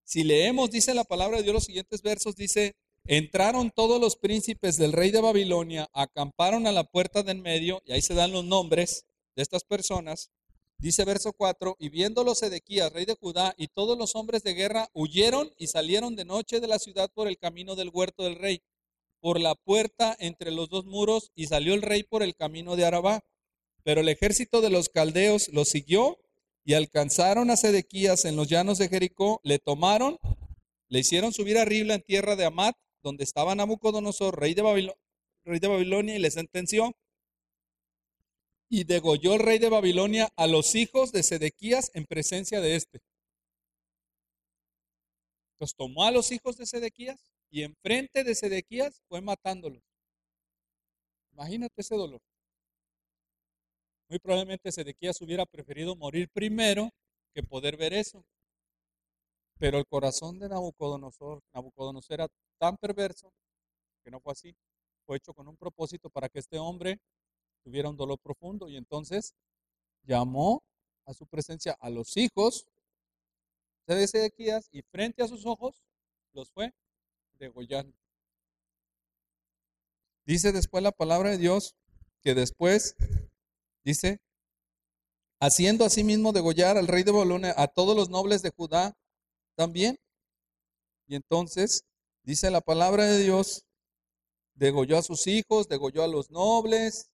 [0.05, 4.77] si leemos, dice la palabra de Dios los siguientes versos, dice, entraron todos los príncipes
[4.77, 8.45] del rey de Babilonia, acamparon a la puerta del medio, y ahí se dan los
[8.45, 10.31] nombres de estas personas,
[10.79, 14.91] Dice verso 4, y viéndolo Sedequías, rey de Judá, y todos los hombres de guerra
[14.93, 18.63] huyeron y salieron de noche de la ciudad por el camino del huerto del rey,
[19.21, 22.85] por la puerta entre los dos muros, y salió el rey por el camino de
[22.85, 23.25] Arabá.
[23.85, 26.19] Pero el ejército de los caldeos lo siguió
[26.63, 30.19] y alcanzaron a Sedequías en los llanos de Jericó, le tomaron,
[30.89, 34.93] le hicieron subir arriba en tierra de Amat, donde estaba Nabucodonosor, rey de,
[35.45, 36.95] rey de Babilonia, y le sentenció
[38.69, 43.01] y degolló el rey de Babilonia a los hijos de Sedequías en presencia de éste.
[45.59, 49.83] Los tomó a los hijos de Sedequías y enfrente de Sedequías fue matándolos.
[51.33, 52.21] Imagínate ese dolor.
[54.09, 56.91] Muy probablemente Sedequías hubiera preferido morir primero
[57.35, 58.25] que poder ver eso.
[59.59, 63.33] Pero el corazón de Nabucodonosor, Nabucodonosor era tan perverso
[64.05, 64.55] que no fue así.
[65.07, 67.01] Fue hecho con un propósito para que este hombre
[67.67, 69.35] tuviera un dolor profundo y entonces
[70.05, 70.63] llamó
[71.05, 72.69] a su presencia a los hijos
[73.89, 75.83] de Sedequías y frente a sus ojos
[76.33, 76.73] los fue
[77.41, 77.93] degollando.
[80.25, 81.75] Dice después la palabra de Dios
[82.21, 82.95] que después,
[83.83, 84.21] dice,
[85.41, 88.97] haciendo asimismo degollar al rey de Bolonia, a todos los nobles de Judá
[89.57, 89.99] también.
[91.09, 91.85] Y entonces,
[92.23, 93.65] dice la palabra de Dios,
[94.55, 97.11] degolló a sus hijos, degolló a los nobles,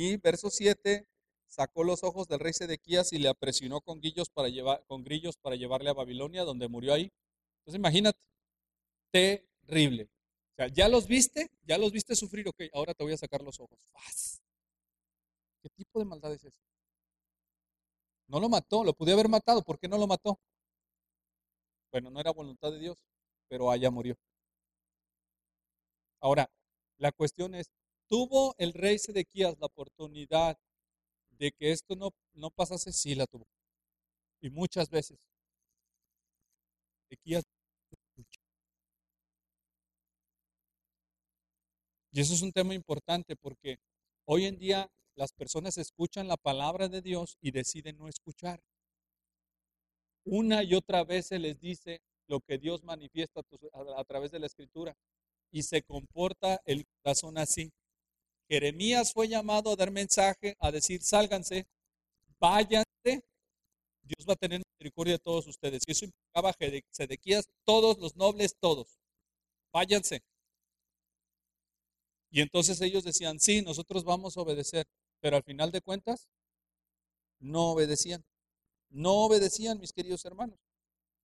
[0.00, 1.06] y verso 7,
[1.46, 4.48] sacó los ojos del rey Sedequías y le apresionó con, grillos para
[5.56, 7.12] llevarle a Babilonia, donde murió ahí.
[7.58, 8.18] Entonces imagínate,
[9.10, 10.08] terrible.
[10.52, 13.42] O sea, ya los viste, ya los viste sufrir, ok, ahora te voy a sacar
[13.42, 13.78] los ojos.
[15.62, 16.60] ¿Qué tipo de maldad es esa?
[18.26, 20.40] No lo mató, lo pude haber matado, ¿por qué no lo mató?
[21.92, 22.96] Bueno, no era voluntad de Dios,
[23.48, 24.16] pero allá murió.
[26.20, 26.50] Ahora,
[26.96, 27.70] la cuestión es,
[28.10, 30.58] ¿Tuvo el rey Sedequías la oportunidad
[31.38, 32.92] de que esto no, no pasase?
[32.92, 33.46] Sí, la tuvo.
[34.40, 35.18] Y muchas veces.
[37.08, 37.44] Sedequías
[42.12, 43.78] Y eso es un tema importante porque
[44.24, 48.60] hoy en día las personas escuchan la palabra de Dios y deciden no escuchar.
[50.24, 53.42] Una y otra vez se les dice lo que Dios manifiesta
[53.96, 54.96] a, través de la escritura
[55.52, 57.72] y se comporta el corazón así.
[58.50, 61.68] Jeremías fue llamado a dar mensaje, a decir, sálganse,
[62.40, 63.22] váyanse,
[64.02, 65.84] Dios va a tener misericordia de todos ustedes.
[65.86, 66.52] Y eso implicaba
[66.90, 68.98] Sedequías, todos los nobles, todos,
[69.72, 70.24] váyanse.
[72.32, 74.84] Y entonces ellos decían, sí, nosotros vamos a obedecer,
[75.20, 76.28] pero al final de cuentas,
[77.38, 78.24] no obedecían.
[78.88, 80.58] No obedecían, mis queridos hermanos.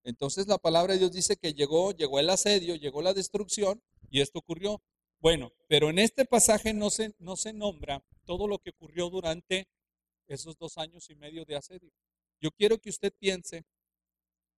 [0.05, 4.21] Entonces la palabra de Dios dice que llegó, llegó el asedio, llegó la destrucción, y
[4.21, 4.81] esto ocurrió.
[5.19, 9.67] Bueno, pero en este pasaje no se, no se nombra todo lo que ocurrió durante
[10.27, 11.91] esos dos años y medio de asedio.
[12.39, 13.65] Yo quiero que usted piense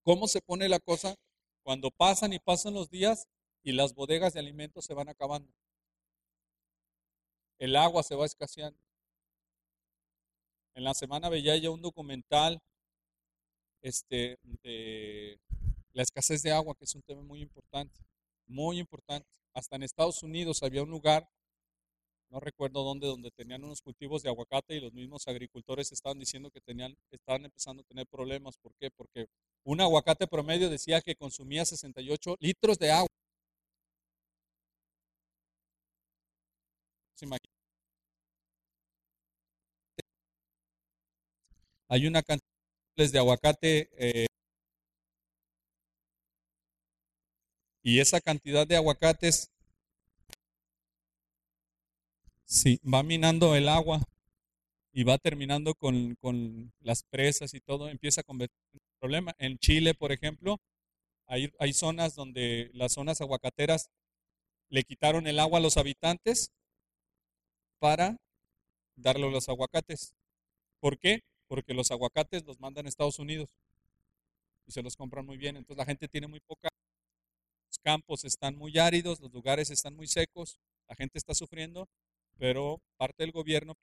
[0.03, 1.15] cómo se pone la cosa
[1.63, 3.27] cuando pasan y pasan los días
[3.63, 5.53] y las bodegas de alimentos se van acabando.
[7.57, 8.79] El agua se va escaseando.
[10.75, 12.61] En la semana veía yo un documental
[13.81, 15.39] este, de
[15.93, 17.99] la escasez de agua, que es un tema muy importante,
[18.45, 19.29] muy importante.
[19.53, 21.29] Hasta en Estados Unidos había un lugar,
[22.29, 26.51] no recuerdo dónde, donde tenían unos cultivos de aguacate y los mismos agricultores estaban diciendo
[26.51, 28.57] que tenían, estaban empezando a tener problemas.
[28.57, 28.91] ¿Por qué?
[28.91, 29.27] Porque
[29.63, 33.07] un aguacate promedio decía que consumía 68 litros de agua.
[41.89, 42.45] Hay una cantidad
[42.95, 44.28] de aguacate eh,
[47.83, 49.49] y esa cantidad de aguacates
[52.45, 54.01] sí, va minando el agua
[54.91, 59.35] y va terminando con, con las presas y todo, empieza a convertir en un problema.
[59.37, 60.57] En Chile, por ejemplo,
[61.27, 63.89] hay, hay zonas donde las zonas aguacateras
[64.69, 66.51] le quitaron el agua a los habitantes
[67.79, 68.17] para
[68.95, 70.13] darle los aguacates.
[70.79, 71.21] ¿Por qué?
[71.47, 73.49] Porque los aguacates los mandan a Estados Unidos
[74.67, 75.57] y se los compran muy bien.
[75.57, 76.69] Entonces la gente tiene muy poca.
[77.83, 81.87] Campos están muy áridos, los lugares están muy secos, la gente está sufriendo,
[82.37, 83.75] pero parte del gobierno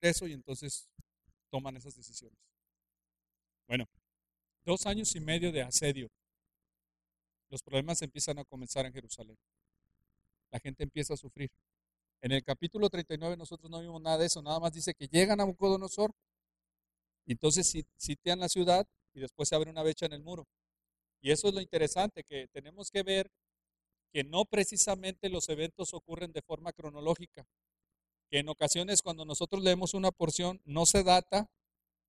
[0.00, 0.88] eso y entonces
[1.50, 2.38] toman esas decisiones.
[3.66, 3.86] Bueno,
[4.64, 6.08] dos años y medio de asedio.
[7.50, 9.36] Los problemas empiezan a comenzar en Jerusalén.
[10.50, 11.50] La gente empieza a sufrir.
[12.22, 15.40] En el capítulo 39 nosotros no vimos nada de eso, nada más dice que llegan
[15.40, 16.14] a Bucodonosor
[17.32, 20.46] entonces sitian la ciudad y después se abre una brecha en el muro.
[21.20, 23.30] Y eso es lo interesante, que tenemos que ver
[24.12, 27.46] que no precisamente los eventos ocurren de forma cronológica,
[28.30, 31.50] que en ocasiones cuando nosotros leemos una porción no se data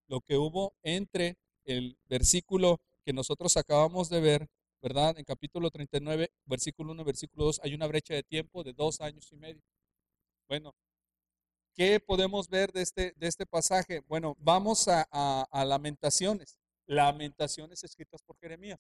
[0.08, 4.48] lo que hubo entre el versículo que nosotros acabamos de ver,
[4.82, 5.18] ¿verdad?
[5.18, 9.32] En capítulo 39, versículo 1, versículo 2, hay una brecha de tiempo de dos años
[9.32, 9.62] y medio.
[10.48, 10.76] Bueno,
[11.74, 14.02] ¿qué podemos ver de este, de este pasaje?
[14.08, 16.60] Bueno, vamos a, a Lamentaciones.
[16.88, 18.80] Lamentaciones escritas por Jeremías.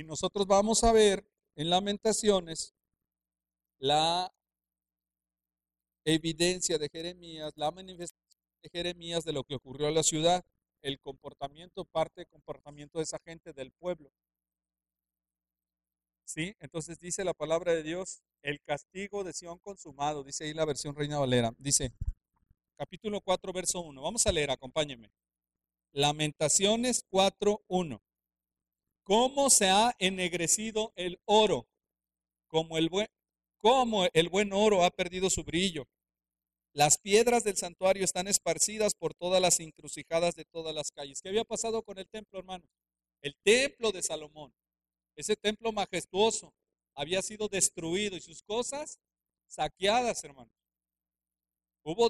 [0.00, 2.74] Y nosotros vamos a ver en Lamentaciones
[3.78, 4.32] la
[6.06, 10.42] evidencia de Jeremías, la manifestación de Jeremías de lo que ocurrió en la ciudad,
[10.80, 14.10] el comportamiento, parte del comportamiento de esa gente del pueblo.
[16.24, 16.56] ¿Sí?
[16.60, 20.96] Entonces dice la palabra de Dios, el castigo de Sión consumado, dice ahí la versión
[20.96, 21.52] Reina Valera.
[21.58, 21.92] Dice,
[22.78, 24.00] capítulo 4, verso 1.
[24.00, 25.12] Vamos a leer, acompáñenme.
[25.92, 28.02] Lamentaciones 4, 1.
[29.02, 31.66] ¿Cómo se ha ennegrecido el oro?
[32.48, 33.08] Como el buen,
[33.58, 35.88] como el buen oro ha perdido su brillo.
[36.72, 41.20] Las piedras del santuario están esparcidas por todas las encrucijadas de todas las calles.
[41.20, 42.64] ¿Qué había pasado con el templo, hermano?
[43.22, 44.54] El templo de Salomón
[45.20, 46.54] ese templo majestuoso
[46.94, 48.98] había sido destruido y sus cosas
[49.46, 50.54] saqueadas, hermanos.
[51.82, 52.08] Hubo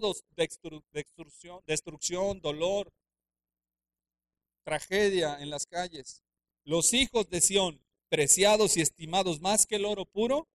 [0.92, 2.92] destrucción, destrucción, dolor,
[4.64, 6.22] tragedia en las calles.
[6.64, 10.49] Los hijos de Sión, preciados y estimados más que el oro puro,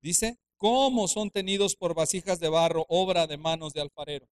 [0.00, 4.28] dice, ¿cómo son tenidos por vasijas de barro, obra de manos de alfarero?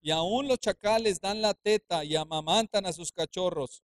[0.00, 3.82] Y aún los chacales dan la teta y amamantan a sus cachorros.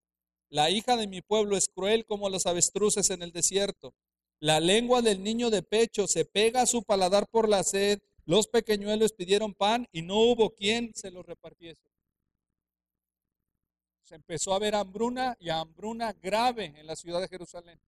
[0.49, 3.95] La hija de mi pueblo es cruel como las avestruces en el desierto.
[4.39, 8.01] La lengua del niño de pecho se pega a su paladar por la sed.
[8.27, 11.94] Los pequeñuelos pidieron pan y no hubo quien se lo repartiese.
[14.05, 17.81] Se empezó a ver hambruna y hambruna grave en la ciudad de Jerusalén.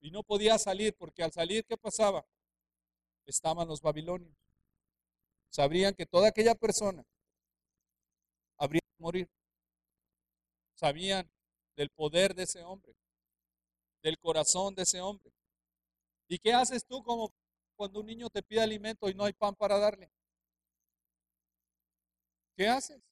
[0.00, 2.26] Y no podía salir porque al salir, ¿qué pasaba?
[3.24, 4.34] Estaban los babilonios.
[5.50, 7.04] Sabrían que toda aquella persona
[8.58, 9.28] habría de morir
[10.76, 11.28] sabían
[11.74, 12.94] del poder de ese hombre,
[14.02, 15.32] del corazón de ese hombre.
[16.28, 17.32] ¿Y qué haces tú como
[17.76, 20.10] cuando un niño te pide alimento y no hay pan para darle?
[22.56, 23.02] ¿Qué haces?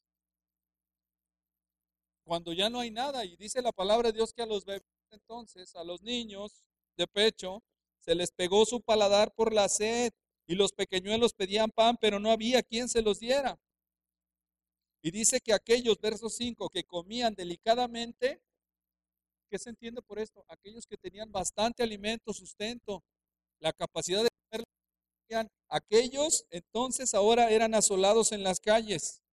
[2.24, 4.82] Cuando ya no hay nada y dice la palabra de Dios que a los bebés
[5.10, 6.62] entonces, a los niños
[6.96, 7.62] de pecho,
[8.00, 10.12] se les pegó su paladar por la sed
[10.46, 13.58] y los pequeñuelos pedían pan, pero no había quien se los diera.
[15.02, 18.40] Y dice que aquellos, versos 5, que comían delicadamente,
[19.50, 20.44] ¿qué se entiende por esto?
[20.48, 23.04] Aquellos que tenían bastante alimento, sustento,
[23.60, 24.66] la capacidad de comer,
[25.68, 29.23] aquellos entonces ahora eran asolados en las calles.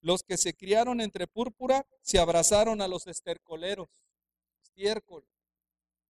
[0.00, 3.88] Los que se criaron entre púrpura se abrazaron a los estercoleros,
[4.62, 5.26] estiércol.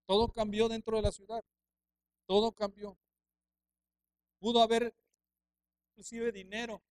[0.06, 1.42] Todo cambió dentro de la ciudad.
[2.26, 2.96] Todo cambió.
[4.38, 4.94] Pudo haber
[5.90, 6.82] inclusive dinero,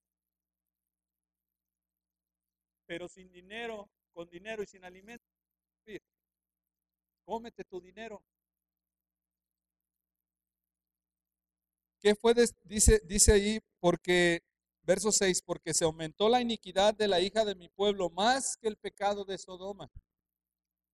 [2.86, 5.26] pero sin dinero, con dinero y sin alimento.
[7.30, 8.24] Cómete tu dinero.
[12.00, 12.34] ¿Qué fue?
[12.64, 14.42] dice, dice ahí, porque,
[14.84, 18.68] verso 6, porque se aumentó la iniquidad de la hija de mi pueblo más que
[18.68, 19.92] el pecado de Sodoma,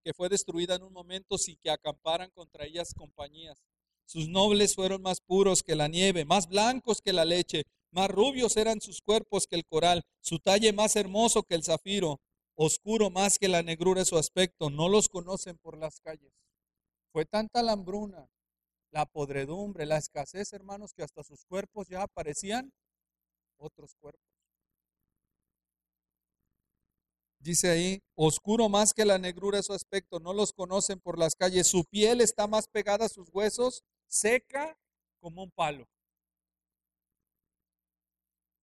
[0.03, 3.63] que fue destruida en un momento sin que acamparan contra ellas compañías.
[4.05, 8.57] Sus nobles fueron más puros que la nieve, más blancos que la leche, más rubios
[8.57, 12.19] eran sus cuerpos que el coral, su talle más hermoso que el zafiro,
[12.55, 16.33] oscuro más que la negrura de su aspecto, no los conocen por las calles.
[17.11, 18.29] Fue tanta la hambruna,
[18.91, 22.71] la podredumbre, la escasez, hermanos, que hasta sus cuerpos ya aparecían
[23.57, 24.35] otros cuerpos.
[27.39, 31.67] Dice ahí, oscuro más que la negrura su aspecto, no los conocen por las calles,
[31.67, 34.75] su piel está más pegada a sus huesos, seca
[35.19, 35.87] como un palo.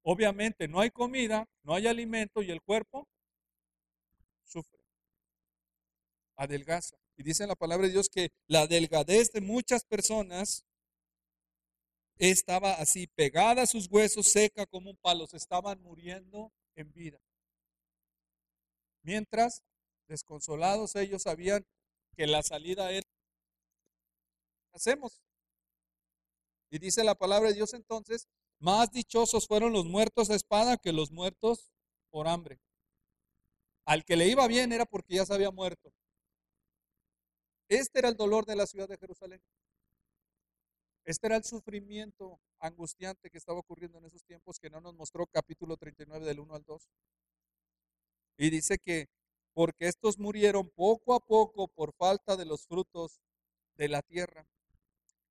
[0.02, 3.06] Obviamente no hay comida, no hay alimento y el cuerpo
[4.42, 4.80] sufre,
[6.34, 6.96] adelgaza.
[7.16, 10.64] Y dice la palabra de Dios que la delgadez de muchas personas
[12.18, 17.18] estaba así pegada a sus huesos, seca como un palo, se estaban muriendo en vida.
[19.02, 19.62] Mientras,
[20.08, 21.66] desconsolados, ellos sabían
[22.16, 23.06] que la salida era
[24.72, 25.22] hacemos.
[26.70, 30.92] Y dice la palabra de Dios entonces, más dichosos fueron los muertos a espada que
[30.92, 31.72] los muertos
[32.10, 32.60] por hambre.
[33.84, 35.92] Al que le iba bien era porque ya se había muerto.
[37.68, 39.42] Este era el dolor de la ciudad de Jerusalén.
[41.04, 45.26] Este era el sufrimiento angustiante que estaba ocurriendo en esos tiempos que no nos mostró
[45.26, 46.88] capítulo 39 del 1 al 2.
[48.38, 49.08] Y dice que
[49.52, 53.20] porque estos murieron poco a poco por falta de los frutos
[53.74, 54.46] de la tierra.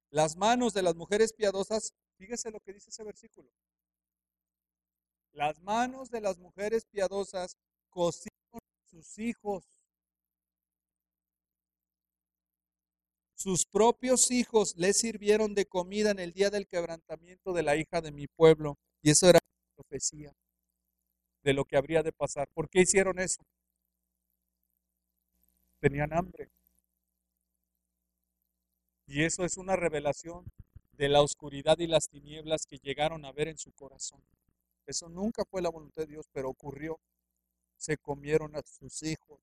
[0.10, 3.50] Las manos de las mujeres piadosas, fíjese lo que dice ese versículo.
[5.32, 7.58] Las manos de las mujeres piadosas
[7.90, 9.64] cosieron sus hijos.
[13.42, 18.00] Sus propios hijos les sirvieron de comida en el día del quebrantamiento de la hija
[18.00, 18.78] de mi pueblo.
[19.02, 19.40] Y eso era
[19.76, 20.32] profecía
[21.42, 22.48] de lo que habría de pasar.
[22.54, 23.44] ¿Por qué hicieron eso?
[25.80, 26.52] Tenían hambre.
[29.08, 30.46] Y eso es una revelación
[30.92, 34.22] de la oscuridad y las tinieblas que llegaron a ver en su corazón.
[34.86, 37.00] Eso nunca fue la voluntad de Dios, pero ocurrió.
[37.76, 39.40] Se comieron a sus hijos.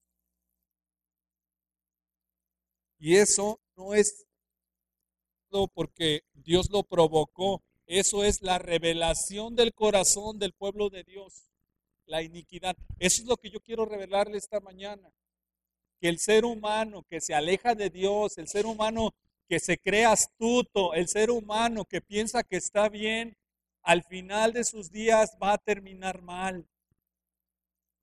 [3.00, 4.26] Y eso no es
[5.72, 7.62] porque Dios lo provocó.
[7.86, 11.50] Eso es la revelación del corazón del pueblo de Dios.
[12.06, 12.76] La iniquidad.
[12.98, 15.10] Eso es lo que yo quiero revelarle esta mañana.
[16.00, 19.14] Que el ser humano que se aleja de Dios, el ser humano
[19.48, 23.36] que se cree astuto, el ser humano que piensa que está bien,
[23.82, 26.68] al final de sus días va a terminar mal.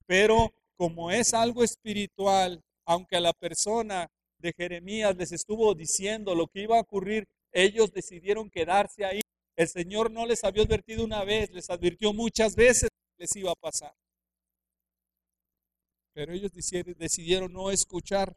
[0.06, 4.10] Pero como es algo espiritual, aunque a la persona
[4.52, 9.20] Jeremías les estuvo diciendo lo que iba a ocurrir, ellos decidieron quedarse ahí.
[9.56, 13.50] El Señor no les había advertido una vez, les advirtió muchas veces que les iba
[13.50, 13.94] a pasar.
[16.12, 18.36] Pero ellos decidieron no escuchar.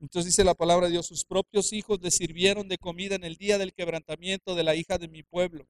[0.00, 3.36] Entonces dice la palabra de Dios, sus propios hijos le sirvieron de comida en el
[3.36, 5.66] día del quebrantamiento de la hija de mi pueblo.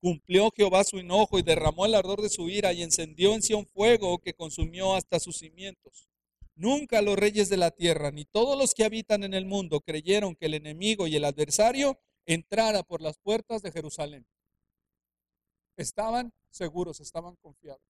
[0.00, 3.54] Cumplió Jehová su enojo y derramó el ardor de su ira y encendió en sí
[3.54, 6.08] un fuego que consumió hasta sus cimientos.
[6.56, 10.36] Nunca los reyes de la tierra, ni todos los que habitan en el mundo, creyeron
[10.36, 14.26] que el enemigo y el adversario entrara por las puertas de Jerusalén.
[15.76, 17.82] Estaban seguros, estaban confiados.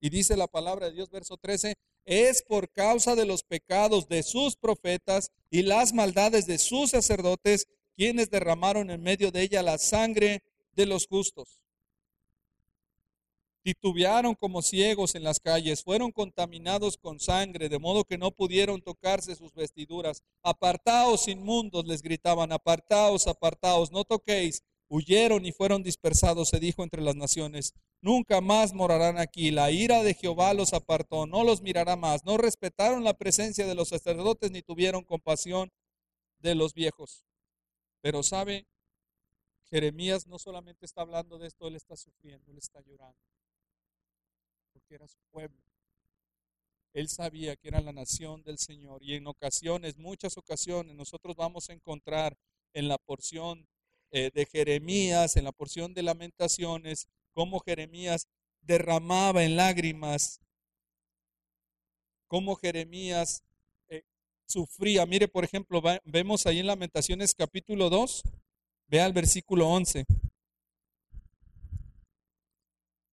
[0.00, 4.22] Y dice la palabra de Dios, verso 13, es por causa de los pecados de
[4.22, 9.76] sus profetas y las maldades de sus sacerdotes quienes derramaron en medio de ella la
[9.78, 11.60] sangre de los justos.
[13.68, 18.80] Titubearon como ciegos en las calles, fueron contaminados con sangre, de modo que no pudieron
[18.80, 20.22] tocarse sus vestiduras.
[20.42, 24.62] Apartaos, inmundos, les gritaban, apartaos, apartaos, no toquéis.
[24.88, 29.50] Huyeron y fueron dispersados, se dijo entre las naciones nunca más morarán aquí.
[29.50, 32.24] La ira de Jehová los apartó, no los mirará más.
[32.24, 35.70] No respetaron la presencia de los sacerdotes ni tuvieron compasión
[36.38, 37.22] de los viejos.
[38.00, 38.66] Pero sabe,
[39.68, 43.18] Jeremías no solamente está hablando de esto, él está sufriendo, él está llorando.
[44.88, 45.62] Porque era su pueblo.
[46.94, 51.68] Él sabía que era la nación del Señor y en ocasiones, muchas ocasiones, nosotros vamos
[51.68, 52.38] a encontrar
[52.72, 53.68] en la porción
[54.12, 58.28] eh, de Jeremías, en la porción de lamentaciones, cómo Jeremías
[58.62, 60.40] derramaba en lágrimas,
[62.26, 63.42] cómo Jeremías
[63.90, 64.04] eh,
[64.46, 65.04] sufría.
[65.04, 68.22] Mire, por ejemplo, vemos ahí en Lamentaciones capítulo 2,
[68.86, 70.06] vea el versículo 11.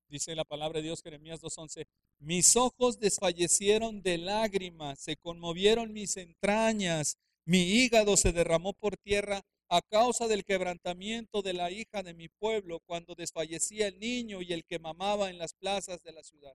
[0.08, 1.86] Dice la palabra de Dios, Jeremías 2.11,
[2.20, 9.42] mis ojos desfallecieron de lágrimas, se conmovieron mis entrañas, mi hígado se derramó por tierra
[9.68, 14.52] a causa del quebrantamiento de la hija de mi pueblo cuando desfallecía el niño y
[14.52, 16.54] el que mamaba en las plazas de la ciudad.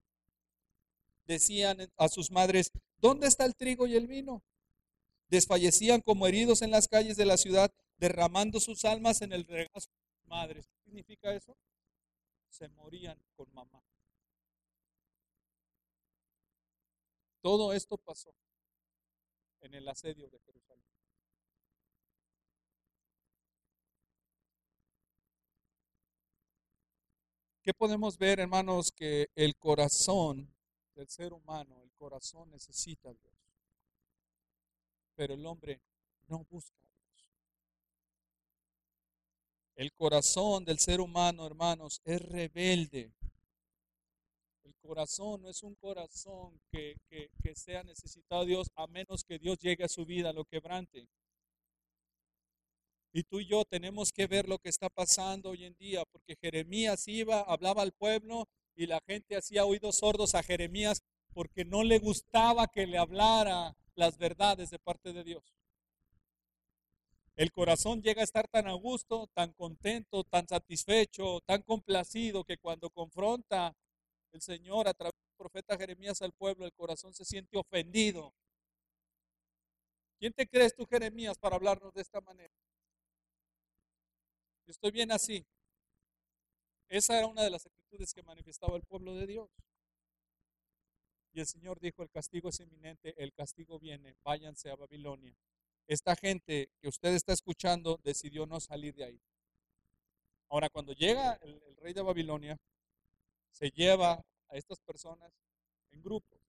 [1.25, 4.43] Decían a sus madres, ¿dónde está el trigo y el vino?
[5.27, 9.89] Desfallecían como heridos en las calles de la ciudad, derramando sus almas en el regazo
[9.89, 10.67] de sus madres.
[10.67, 11.55] ¿Qué significa eso?
[12.51, 13.81] Se morían con mamá.
[17.41, 18.35] Todo esto pasó
[19.61, 20.85] en el asedio de Jerusalén.
[27.63, 28.91] ¿Qué podemos ver, hermanos?
[28.91, 30.53] Que el corazón
[30.93, 33.33] del ser humano, el corazón necesita a Dios.
[35.15, 35.81] Pero el hombre
[36.27, 36.90] no busca.
[39.81, 43.11] El corazón del ser humano, hermanos, es rebelde.
[44.63, 49.57] El corazón no es un corazón que, que sea necesitado Dios a menos que Dios
[49.57, 51.07] llegue a su vida, lo quebrante.
[53.11, 56.35] Y tú y yo tenemos que ver lo que está pasando hoy en día, porque
[56.39, 61.01] Jeremías iba, hablaba al pueblo y la gente hacía oídos sordos a Jeremías
[61.33, 65.43] porque no le gustaba que le hablara las verdades de parte de Dios.
[67.35, 72.57] El corazón llega a estar tan a gusto, tan contento, tan satisfecho, tan complacido que
[72.57, 73.75] cuando confronta
[74.31, 78.33] el Señor a través del profeta Jeremías al pueblo, el corazón se siente ofendido.
[80.19, 82.53] ¿Quién te crees tú, Jeremías, para hablarnos de esta manera?
[84.65, 85.45] Yo estoy bien así.
[86.89, 89.49] Esa era una de las actitudes que manifestaba el pueblo de Dios.
[91.33, 95.33] Y el Señor dijo, el castigo es inminente, el castigo viene, váyanse a Babilonia.
[95.91, 99.21] Esta gente que usted está escuchando decidió no salir de ahí.
[100.47, 102.57] Ahora, cuando llega el, rey de Babilonia,
[103.49, 105.33] se lleva a estas personas
[105.91, 106.39] en grupos,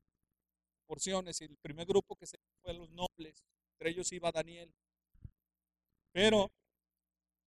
[0.87, 4.73] porciones, y el primer grupo que se fue a los nobles, entre ellos iba Daniel.
[6.13, 6.49] Pero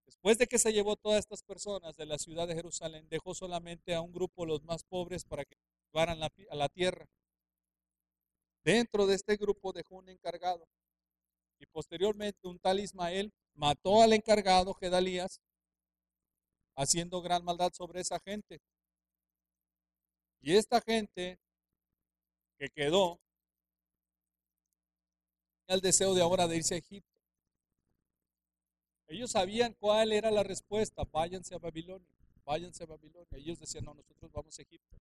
[0.04, 3.94] Después de que se llevó todas estas personas de la ciudad de Jerusalén, dejó solamente
[3.94, 5.56] a un grupo, los más pobres, para que
[5.90, 7.08] llevaran a la tierra.
[8.62, 10.68] Dentro de este grupo dejó un encargado.
[11.58, 15.40] Y posteriormente un tal Ismael mató al encargado, Gedalías,
[16.76, 18.60] haciendo gran maldad sobre esa gente.
[20.40, 21.38] Y esta gente
[22.58, 23.18] que quedó,
[25.66, 27.20] el deseo de ahora de irse a Egipto.
[29.08, 32.08] Ellos sabían cuál era la respuesta, váyanse a Babilonia,
[32.44, 33.28] váyanse a Babilonia.
[33.32, 34.96] Ellos decían, no, nosotros vamos a Egipto.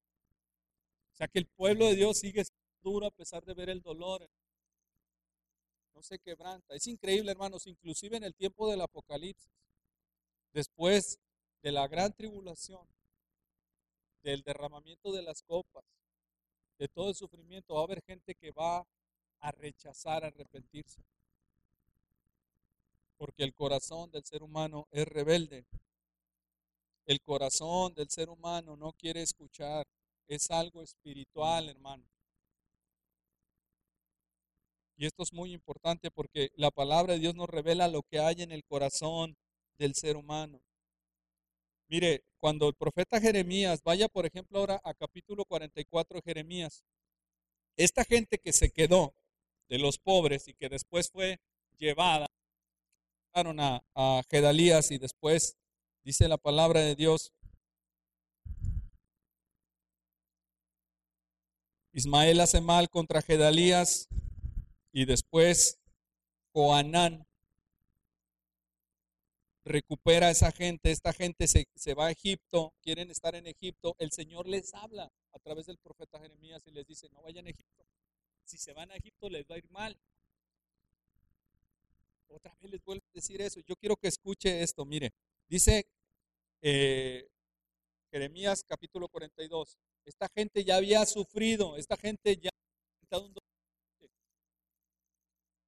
[1.13, 2.43] O sea que el pueblo de Dios sigue
[2.83, 4.29] duro a pesar de ver el dolor.
[5.95, 6.75] No se quebranta.
[6.75, 9.51] Es increíble, hermanos, inclusive en el tiempo del Apocalipsis,
[10.53, 11.19] después
[11.63, 12.87] de la gran tribulación,
[14.23, 15.85] del derramamiento de las copas,
[16.79, 18.87] de todo el sufrimiento, va a haber gente que va
[19.41, 21.03] a rechazar, a arrepentirse
[23.17, 25.65] porque el corazón del ser humano es rebelde.
[27.07, 29.87] El corazón del ser humano no quiere escuchar.
[30.27, 32.05] Es algo espiritual, hermano.
[34.97, 38.43] Y esto es muy importante porque la palabra de Dios nos revela lo que hay
[38.43, 39.37] en el corazón
[39.77, 40.61] del ser humano.
[41.89, 46.85] Mire, cuando el profeta Jeremías, vaya por ejemplo ahora a capítulo 44 de Jeremías,
[47.77, 49.15] esta gente que se quedó
[49.69, 51.41] de los pobres y que después fue
[51.77, 52.27] llevada
[53.33, 55.57] a, a Gedalías y después
[56.05, 57.33] dice la palabra de Dios.
[61.93, 64.09] Ismael hace mal contra Gedalías
[64.95, 65.81] y después
[66.53, 67.27] Joanán
[69.65, 73.97] recupera a esa gente, esta gente se, se, va a Egipto, quieren estar en Egipto,
[73.99, 77.51] el Señor les habla a través del profeta Jeremías y les dice, no vayan a
[77.51, 77.85] Egipto,
[78.45, 79.99] si se van a Egipto les va a ir mal,
[82.29, 83.61] otra vez les vuelvo a decir eso.
[83.67, 84.85] Yo quiero que escuche esto.
[84.85, 85.13] Mire,
[85.49, 85.87] dice
[86.63, 87.29] eh,
[88.11, 89.79] Jeremías capítulo 42.
[90.05, 92.51] Esta gente ya había sufrido, esta gente ya
[93.11, 93.33] había un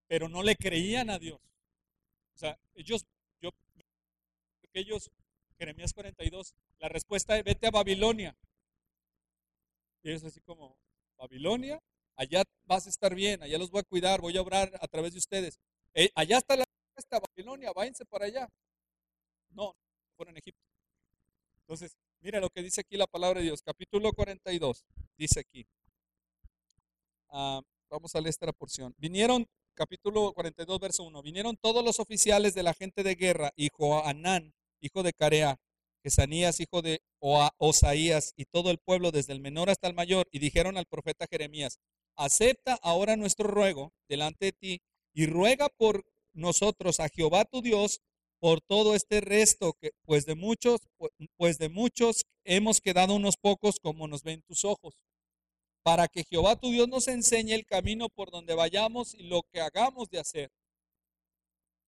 [0.07, 1.41] pero no le creían a Dios.
[2.35, 3.07] O sea, ellos,
[3.41, 3.51] yo,
[4.73, 5.11] ellos,
[5.59, 8.37] Jeremías 42, la respuesta es vete a Babilonia.
[10.03, 10.77] Y ellos así como,
[11.17, 11.81] Babilonia,
[12.17, 15.13] allá vas a estar bien, allá los voy a cuidar, voy a obrar a través
[15.13, 15.59] de ustedes.
[15.95, 16.65] Eh, allá está la
[16.97, 18.49] esta Babilonia, váyanse para allá.
[19.51, 19.77] No,
[20.17, 20.63] fueron en Egipto.
[21.61, 24.85] Entonces, mira lo que dice aquí la palabra de Dios, capítulo 42,
[25.17, 25.67] dice aquí.
[27.29, 28.95] Ah, vamos a leer esta porción.
[28.99, 29.47] Vinieron,
[29.77, 34.55] capítulo 42, verso 1, vinieron todos los oficiales de la gente de guerra y Joanán,
[34.81, 35.57] hijo de Carea,
[36.03, 40.39] Esanías, hijo de Osaías, y todo el pueblo, desde el menor hasta el mayor, y
[40.39, 41.79] dijeron al profeta Jeremías,
[42.17, 44.81] acepta ahora nuestro ruego delante de ti,
[45.13, 48.01] y ruega por nosotros a Jehová tu Dios
[48.39, 50.81] por todo este resto, que, pues de muchos,
[51.37, 54.95] pues de muchos hemos quedado unos pocos como nos ven tus ojos,
[55.87, 59.61] para que Jehová tu Dios nos enseñe el camino por donde vayamos y lo que
[59.61, 60.51] hagamos de hacer.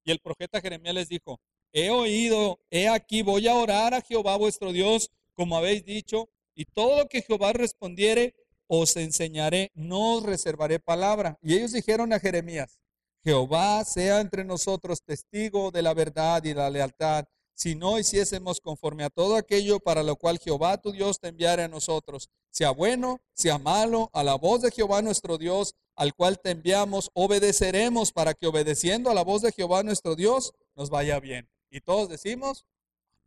[0.04, 1.40] Y el profeta Jeremías les dijo,
[1.72, 6.64] he oído, he aquí, voy a orar a Jehová vuestro Dios, como habéis dicho, y
[6.64, 8.36] todo lo que Jehová respondiere,
[8.68, 11.36] os enseñaré, no os reservaré palabra.
[11.42, 12.78] Y ellos dijeron a Jeremías,
[13.24, 17.24] Jehová sea entre nosotros testigo de la verdad y la lealtad,
[17.58, 21.64] si no hiciésemos conforme a todo aquello para lo cual Jehová tu Dios te enviare
[21.64, 26.38] a nosotros, sea bueno, sea malo, a la voz de Jehová nuestro Dios, al cual
[26.38, 31.18] te enviamos, obedeceremos para que obedeciendo a la voz de Jehová nuestro Dios nos vaya
[31.18, 31.50] bien.
[31.68, 32.64] Y todos decimos,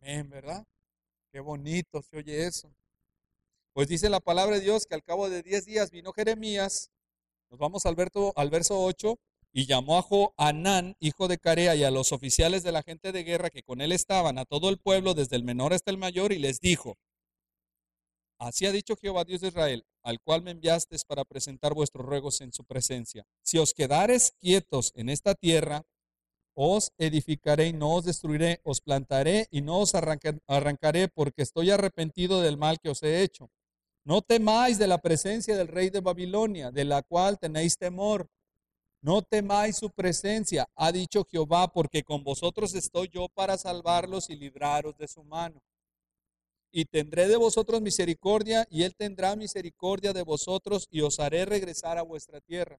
[0.00, 0.64] amén, ¿verdad?
[1.30, 2.74] Qué bonito se oye eso.
[3.74, 6.90] Pues dice la palabra de Dios que al cabo de diez días vino Jeremías,
[7.50, 9.18] nos vamos al verso, al verso 8,
[9.52, 13.22] y llamó a Joanán, hijo de Carea, y a los oficiales de la gente de
[13.22, 16.32] guerra que con él estaban, a todo el pueblo, desde el menor hasta el mayor,
[16.32, 16.96] y les dijo,
[18.38, 22.40] Así ha dicho Jehová Dios de Israel, al cual me enviasteis para presentar vuestros ruegos
[22.40, 23.24] en su presencia.
[23.40, 25.84] Si os quedares quietos en esta tierra,
[26.54, 32.40] os edificaré y no os destruiré, os plantaré y no os arrancaré, porque estoy arrepentido
[32.40, 33.50] del mal que os he hecho.
[34.04, 38.28] No temáis de la presencia del rey de Babilonia, de la cual tenéis temor
[39.02, 44.36] no temáis su presencia, ha dicho Jehová, porque con vosotros estoy yo para salvarlos y
[44.36, 45.60] libraros de su mano.
[46.70, 51.98] Y tendré de vosotros misericordia, y él tendrá misericordia de vosotros, y os haré regresar
[51.98, 52.78] a vuestra tierra.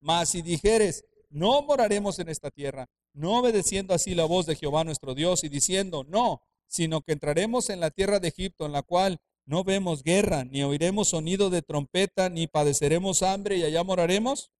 [0.00, 4.84] Mas si dijeres, no moraremos en esta tierra, no obedeciendo así la voz de Jehová
[4.84, 8.82] nuestro Dios, y diciendo, no, sino que entraremos en la tierra de Egipto, en la
[8.82, 14.52] cual no vemos guerra, ni oiremos sonido de trompeta, ni padeceremos hambre, y allá moraremos,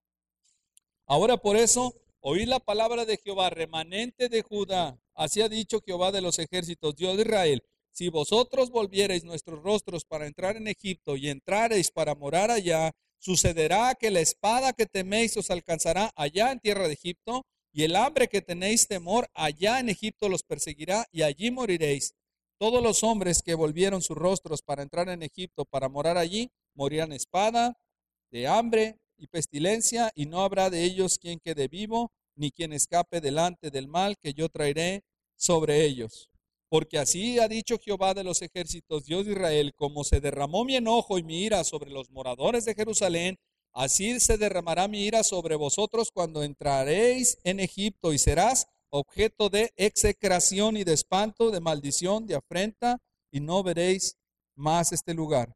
[1.11, 5.00] Ahora por eso, oíd la palabra de Jehová, remanente de Judá.
[5.14, 7.62] Así ha dicho Jehová de los ejércitos, Dios de Israel.
[7.90, 13.94] Si vosotros volviereis nuestros rostros para entrar en Egipto y entrareis para morar allá, sucederá
[13.94, 18.28] que la espada que teméis os alcanzará allá en tierra de Egipto, y el hambre
[18.28, 22.12] que tenéis temor allá en Egipto los perseguirá, y allí moriréis.
[22.59, 27.12] Todos los hombres que volvieron sus rostros para entrar en Egipto, para morar allí, morirán
[27.12, 27.78] espada,
[28.30, 33.21] de hambre y pestilencia, y no habrá de ellos quien quede vivo, ni quien escape
[33.21, 35.03] delante del mal que yo traeré
[35.37, 36.31] sobre ellos.
[36.69, 40.77] Porque así ha dicho Jehová de los ejércitos, Dios de Israel, como se derramó mi
[40.77, 43.39] enojo y mi ira sobre los moradores de Jerusalén,
[43.73, 49.73] así se derramará mi ira sobre vosotros cuando entraréis en Egipto y serás objeto de
[49.77, 52.99] execración y de espanto, de maldición, de afrenta,
[53.31, 54.16] y no veréis
[54.55, 55.55] más este lugar.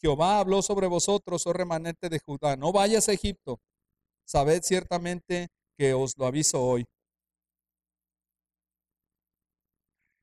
[0.00, 3.60] Jehová habló sobre vosotros, oh remanente de Judá, no vayas a Egipto.
[4.24, 6.86] Sabed ciertamente que os lo aviso hoy.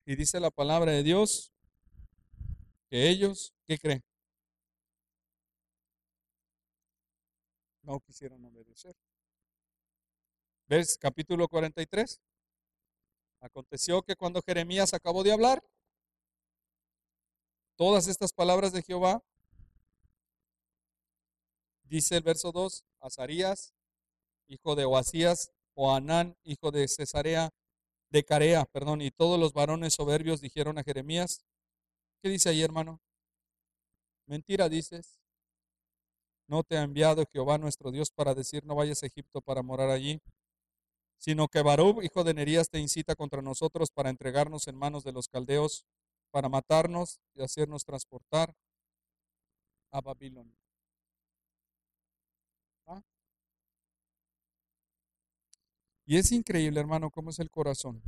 [0.05, 1.51] Y dice la palabra de Dios
[2.89, 4.03] que ellos, ¿qué creen?
[7.82, 8.95] No quisieron obedecer.
[10.67, 12.21] ¿Ves capítulo 43?
[13.41, 15.63] Aconteció que cuando Jeremías acabó de hablar,
[17.76, 19.21] todas estas palabras de Jehová,
[21.95, 23.73] Dice el verso 2, Azarías,
[24.47, 27.51] hijo de Oasías, Anán, hijo de Cesarea,
[28.09, 31.45] de Carea, perdón, y todos los varones soberbios dijeron a Jeremías,
[32.21, 32.99] ¿qué dice ahí, hermano?
[34.25, 35.21] Mentira dices.
[36.47, 39.89] No te ha enviado Jehová nuestro Dios para decir no vayas a Egipto para morar
[39.89, 40.19] allí,
[41.17, 45.13] sino que Barú, hijo de Nerías, te incita contra nosotros para entregarnos en manos de
[45.13, 45.85] los caldeos,
[46.29, 48.53] para matarnos y hacernos transportar
[49.91, 50.64] a Babilonia.
[56.06, 58.01] Y es increíble, hermano, cómo es el corazón.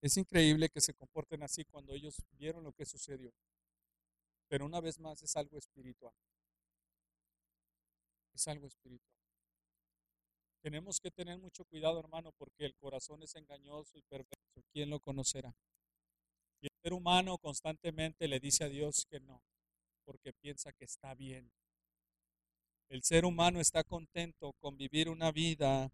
[0.00, 3.32] Es increíble que se comporten así cuando ellos vieron lo que sucedió.
[4.48, 6.14] Pero una vez más es algo espiritual.
[8.32, 9.12] Es algo espiritual.
[10.62, 14.62] Tenemos que tener mucho cuidado, hermano, porque el corazón es engañoso y perverso.
[14.72, 15.54] ¿Quién lo conocerá?
[16.60, 19.42] Y el ser humano constantemente le dice a Dios que no,
[20.04, 21.52] porque piensa que está bien,
[22.88, 25.90] el ser humano está contento con vivir una vida,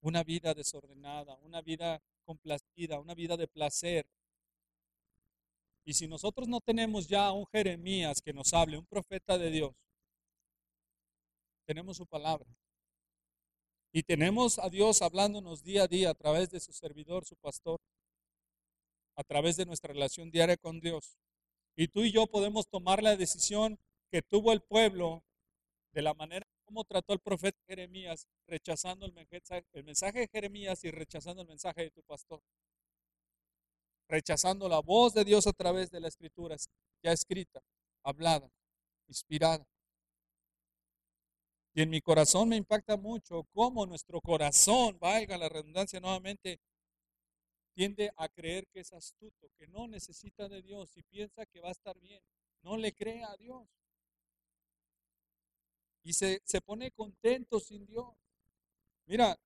[0.00, 4.06] una vida desordenada, una vida complacida, una vida de placer.
[5.84, 9.74] Y si nosotros no tenemos ya un Jeremías que nos hable, un profeta de Dios,
[11.66, 12.48] tenemos su palabra.
[13.92, 17.80] Y tenemos a Dios hablándonos día a día a través de su servidor, su pastor.
[19.16, 21.18] a través de nuestra relación diaria con Dios.
[21.76, 23.78] Y tú y yo podemos tomar la decisión
[24.10, 25.22] que tuvo el pueblo
[25.92, 30.84] de la manera como trató el profeta Jeremías, rechazando el mensaje, el mensaje de Jeremías
[30.84, 32.40] y rechazando el mensaje de tu pastor.
[34.08, 36.56] Rechazando la voz de Dios a través de la escritura
[37.02, 37.60] ya escrita,
[38.04, 38.48] hablada,
[39.08, 39.66] inspirada.
[41.74, 46.60] Y en mi corazón me impacta mucho cómo nuestro corazón, valga la redundancia nuevamente,
[47.74, 51.68] tiende a creer que es astuto, que no necesita de Dios y piensa que va
[51.68, 52.22] a estar bien.
[52.62, 53.66] No le cree a Dios.
[56.02, 58.06] Y se, se pone contento sin Dios.
[59.06, 59.36] Mira,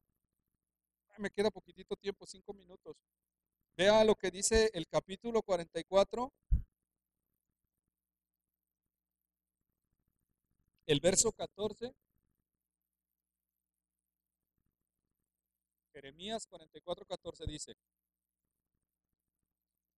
[1.18, 2.96] me queda poquitito tiempo, cinco minutos.
[3.76, 6.32] Vea lo que dice el capítulo 44,
[10.86, 11.92] el verso 14.
[15.92, 17.76] Jeremías 44, 14 dice,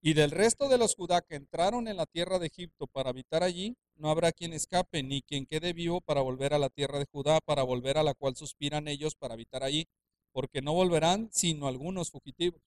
[0.02, 3.42] y del resto de los Judá que entraron en la tierra de Egipto para habitar
[3.42, 7.06] allí, no habrá quien escape, ni quien quede vivo para volver a la tierra de
[7.06, 9.86] Judá, para volver a la cual suspiran ellos para habitar allí,
[10.32, 12.62] porque no volverán sino algunos fugitivos.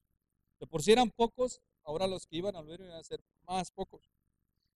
[0.58, 3.70] De por si eran pocos, ahora los que iban a volver iban a ser más
[3.70, 4.10] pocos.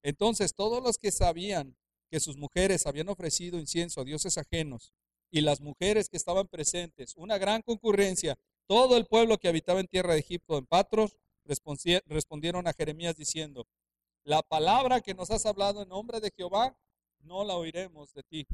[0.03, 1.77] Entonces todos los que sabían
[2.11, 4.93] que sus mujeres habían ofrecido incienso a dioses ajenos,
[5.31, 8.37] y las mujeres que estaban presentes, una gran concurrencia,
[8.67, 13.67] todo el pueblo que habitaba en tierra de Egipto, en Patros, respondieron a Jeremías diciendo,
[14.25, 16.77] la palabra que nos has hablado en nombre de Jehová,
[17.20, 18.47] no la oiremos de ti,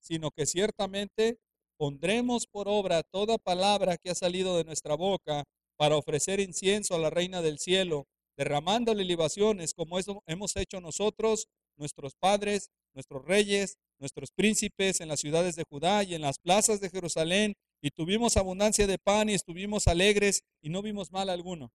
[0.00, 1.38] sino que ciertamente
[1.76, 5.44] pondremos por obra toda palabra que ha salido de nuestra boca
[5.76, 11.48] para ofrecer incienso a la reina del cielo, derramándole libaciones como eso hemos hecho nosotros,
[11.76, 16.80] nuestros padres, nuestros reyes, nuestros príncipes en las ciudades de Judá y en las plazas
[16.80, 21.70] de Jerusalén, y tuvimos abundancia de pan y estuvimos alegres y no vimos mal alguno.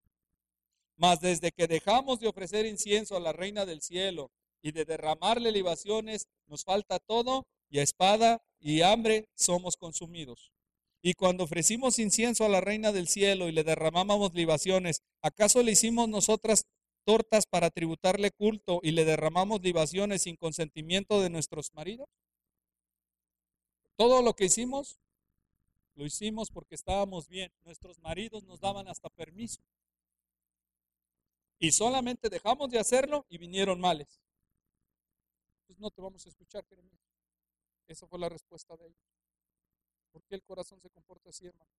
[1.00, 4.32] Mas desde que dejamos de ofrecer incienso a la reina del cielo
[4.62, 10.52] y de derramarle libaciones, nos falta todo y a espada y hambre somos consumidos.
[11.02, 15.72] Y cuando ofrecimos incienso a la reina del cielo y le derramábamos libaciones, ¿acaso le
[15.72, 16.66] hicimos nosotras
[17.06, 22.10] tortas para tributarle culto y le derramamos libaciones sin consentimiento de nuestros maridos?
[23.95, 25.00] Todo lo que hicimos,
[25.95, 27.54] lo hicimos porque estábamos bien.
[27.64, 29.62] Nuestros maridos nos daban hasta permiso.
[31.60, 34.22] Y solamente dejamos de hacerlo y vinieron males.
[35.68, 36.99] Pues no te vamos a escuchar, Jeremías.
[37.86, 39.03] Esa fue la respuesta de ellos.
[40.12, 41.70] ¿Por qué el corazón se comporta así, hermano?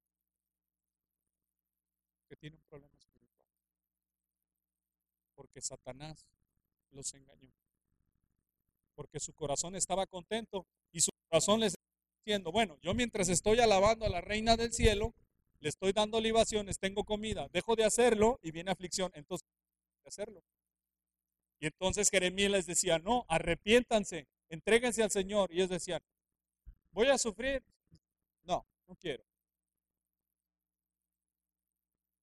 [2.29, 3.49] Que tiene un problema espiritual.
[5.35, 6.27] Porque Satanás
[6.91, 7.51] los engañó.
[8.95, 11.75] Porque su corazón estaba contento y su corazón les
[12.25, 15.15] diciendo, bueno, yo mientras estoy alabando a la reina del cielo,
[15.61, 19.11] le estoy dando libaciones, tengo comida, dejo de hacerlo y viene aflicción.
[19.15, 19.47] Entonces,
[20.09, 20.43] hacerlo.
[21.61, 25.53] Y entonces Jeremías les decía, no, arrepiéntanse, entréguense al Señor.
[25.53, 26.03] Y ellos decían,
[26.93, 27.63] voy a sufrir.
[28.45, 29.23] No, no quiero.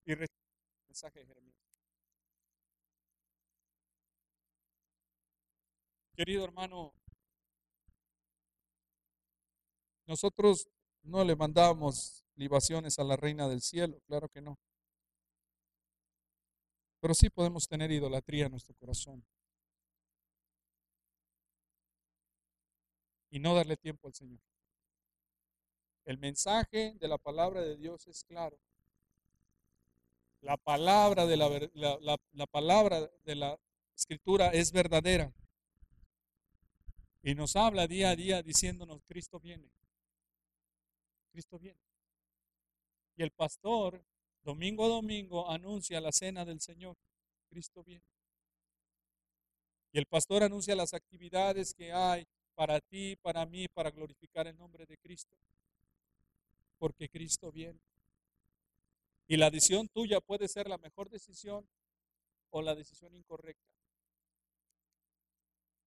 [0.05, 0.27] Y el
[0.87, 1.55] mensaje de Jeremías.
[6.15, 6.93] Querido hermano,
[10.07, 10.67] nosotros
[11.03, 14.57] no le mandamos libaciones a la reina del cielo, claro que no.
[17.07, 19.25] Pero sí podemos tener idolatría en nuestro corazón.
[23.29, 24.41] Y no darle tiempo al Señor.
[26.03, 28.59] El mensaje de la palabra de Dios es claro.
[30.41, 33.57] La palabra de la, la palabra de la
[33.95, 35.33] escritura es verdadera.
[37.23, 39.71] Y nos habla día a día diciéndonos, Cristo viene.
[41.31, 41.79] Cristo viene.
[43.15, 44.03] Y el pastor
[44.47, 46.95] domingo a domingo anuncia la cena del Señor.
[47.49, 48.05] Cristo viene.
[49.91, 52.25] Y el pastor anuncia las actividades que hay
[52.55, 55.35] para ti, para mí, para glorificar el nombre de Cristo.
[56.77, 57.81] Porque Cristo viene.
[59.27, 61.67] Y la decisión tuya puede ser la mejor decisión
[62.49, 63.69] o la decisión incorrecta.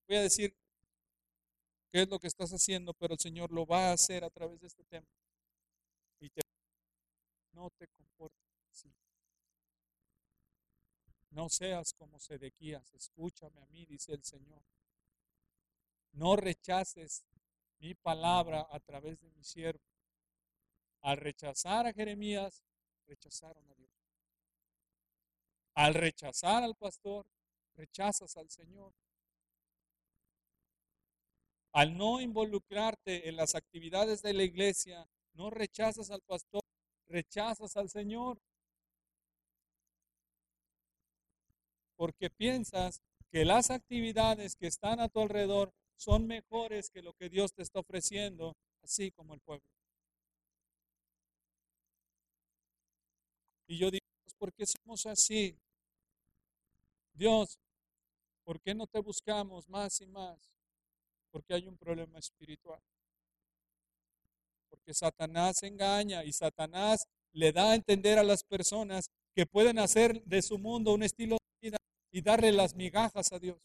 [0.07, 0.53] Voy a decir
[1.91, 4.61] qué es lo que estás haciendo, pero el Señor lo va a hacer a través
[4.61, 5.07] de este tema.
[6.19, 6.41] Y te,
[7.53, 8.50] no te comportes
[11.31, 14.63] no seas como Sedequías, escúchame a mí, dice el Señor.
[16.11, 17.23] No rechaces
[17.79, 19.83] mi palabra a través de mi siervo.
[21.01, 22.63] Al rechazar a Jeremías,
[23.07, 23.91] rechazaron a Dios.
[25.73, 27.25] Al rechazar al pastor,
[27.75, 28.93] rechazas al Señor.
[31.71, 36.61] Al no involucrarte en las actividades de la iglesia, no rechazas al pastor,
[37.07, 38.37] rechazas al Señor.
[42.01, 42.99] Porque piensas
[43.29, 47.61] que las actividades que están a tu alrededor son mejores que lo que Dios te
[47.61, 49.63] está ofreciendo, así como el pueblo.
[53.67, 54.03] Y yo digo,
[54.39, 55.55] ¿por qué somos así?
[57.13, 57.59] Dios,
[58.45, 60.49] ¿por qué no te buscamos más y más?
[61.29, 62.81] Porque hay un problema espiritual.
[64.71, 70.23] Porque Satanás engaña y Satanás le da a entender a las personas que pueden hacer
[70.23, 71.77] de su mundo un estilo de vida
[72.11, 73.57] y darle las migajas a Dios.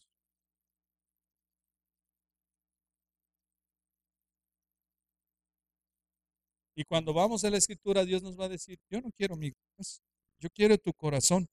[6.75, 10.01] Y cuando vamos a la escritura, Dios nos va a decir, yo no quiero migajas,
[10.39, 11.47] yo quiero tu corazón.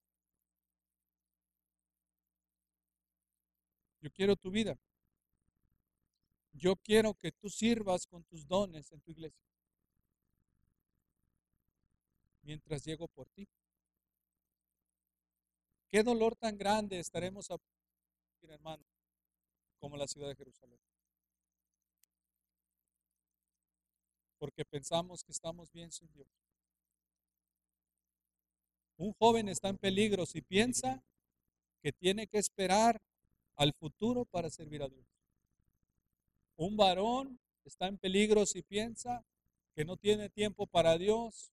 [4.01, 4.77] Yo quiero tu vida.
[6.53, 9.49] Yo quiero que tú sirvas con tus dones en tu iglesia.
[12.43, 13.49] Mientras llego por ti.
[15.95, 17.57] Qué dolor tan grande estaremos a
[18.49, 18.83] hermano,
[19.79, 20.81] como la ciudad de Jerusalén.
[24.41, 26.27] Porque pensamos que estamos bien sin Dios.
[28.97, 31.01] Un joven está en peligro si piensa
[31.81, 33.01] que tiene que esperar
[33.55, 35.07] al futuro para servir a Dios.
[36.57, 39.25] Un varón está en peligro si piensa
[39.77, 41.53] que no tiene tiempo para Dios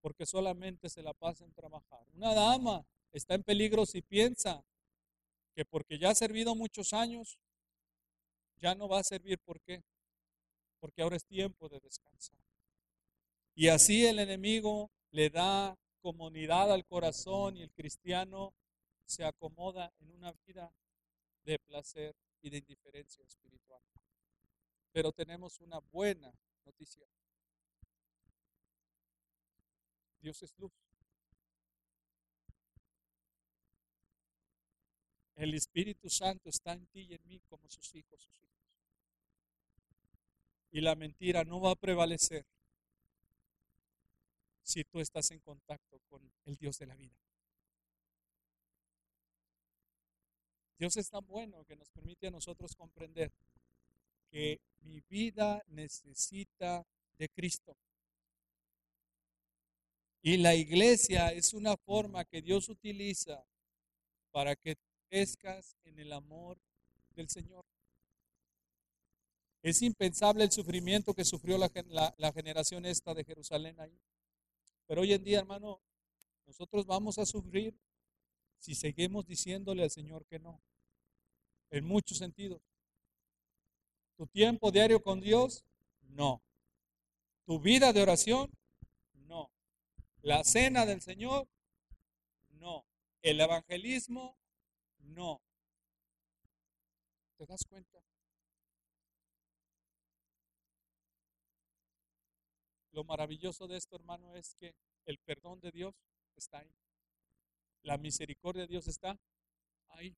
[0.00, 2.06] porque solamente se la pasa en trabajar.
[2.14, 2.82] Una dama
[3.18, 4.64] está en peligro si piensa
[5.54, 7.38] que porque ya ha servido muchos años,
[8.56, 9.38] ya no va a servir.
[9.38, 9.82] ¿Por qué?
[10.80, 12.38] Porque ahora es tiempo de descansar.
[13.54, 18.54] Y así el enemigo le da comunidad al corazón y el cristiano
[19.06, 20.70] se acomoda en una vida
[21.42, 23.80] de placer y de indiferencia espiritual.
[24.92, 26.30] Pero tenemos una buena
[26.64, 27.06] noticia.
[30.20, 30.85] Dios es luz.
[35.36, 38.56] El Espíritu Santo está en ti y en mí como sus hijos, sus hijos.
[40.72, 42.44] Y la mentira no va a prevalecer
[44.62, 47.14] si tú estás en contacto con el Dios de la vida.
[50.78, 53.30] Dios es tan bueno que nos permite a nosotros comprender
[54.30, 56.84] que mi vida necesita
[57.18, 57.76] de Cristo.
[60.22, 63.44] Y la iglesia es una forma que Dios utiliza
[64.32, 64.76] para que
[65.08, 66.58] crezcas en el amor
[67.10, 67.64] del Señor.
[69.62, 71.70] Es impensable el sufrimiento que sufrió la,
[72.16, 73.98] la generación esta de Jerusalén ahí.
[74.86, 75.80] Pero hoy en día, hermano,
[76.46, 77.76] nosotros vamos a sufrir
[78.58, 80.60] si seguimos diciéndole al Señor que no.
[81.70, 82.62] En muchos sentidos.
[84.16, 85.64] Tu tiempo diario con Dios,
[86.00, 86.42] no.
[87.44, 88.50] Tu vida de oración,
[89.12, 89.50] no.
[90.22, 91.48] La cena del Señor,
[92.50, 92.86] no.
[93.22, 94.36] El evangelismo,
[95.16, 95.40] no.
[97.38, 97.98] ¿Te das cuenta?
[102.92, 104.74] Lo maravilloso de esto, hermano, es que
[105.06, 105.94] el perdón de Dios
[106.36, 106.72] está ahí.
[107.82, 109.18] La misericordia de Dios está
[109.88, 110.14] ahí.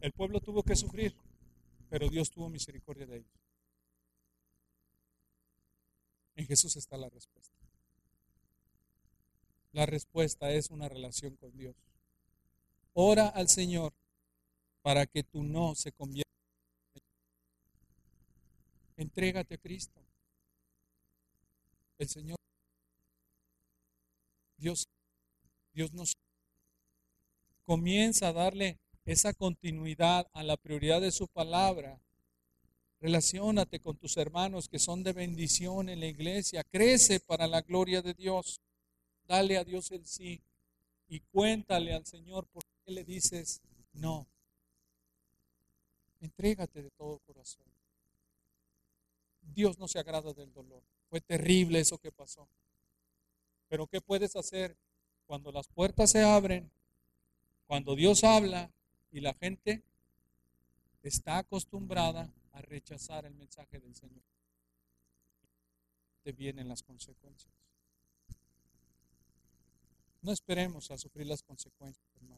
[0.00, 1.16] El pueblo tuvo que sufrir,
[1.90, 3.40] pero Dios tuvo misericordia de ellos.
[6.36, 7.56] En Jesús está la respuesta.
[9.72, 11.87] La respuesta es una relación con Dios.
[13.00, 13.94] Ora al Señor
[14.82, 16.28] para que tu no se convierta
[18.96, 20.00] en Entrégate a Cristo.
[21.96, 22.38] El Señor,
[24.56, 24.88] Dios,
[25.72, 26.14] Dios nos
[27.64, 32.00] comienza a darle esa continuidad a la prioridad de su palabra.
[33.00, 36.64] Relaciónate con tus hermanos que son de bendición en la iglesia.
[36.64, 38.60] Crece para la gloria de Dios.
[39.28, 40.42] Dale a Dios el sí
[41.06, 43.60] y cuéntale al Señor por le dices
[43.92, 44.26] no.
[46.20, 47.64] Entrégate de todo corazón.
[49.40, 50.82] Dios no se agrada del dolor.
[51.08, 52.48] Fue terrible eso que pasó.
[53.68, 54.76] Pero ¿qué puedes hacer
[55.26, 56.70] cuando las puertas se abren?
[57.66, 58.70] Cuando Dios habla
[59.10, 59.82] y la gente
[61.02, 64.22] está acostumbrada a rechazar el mensaje del Señor.
[66.22, 67.52] Te vienen las consecuencias.
[70.20, 72.37] No esperemos a sufrir las consecuencias, hermano.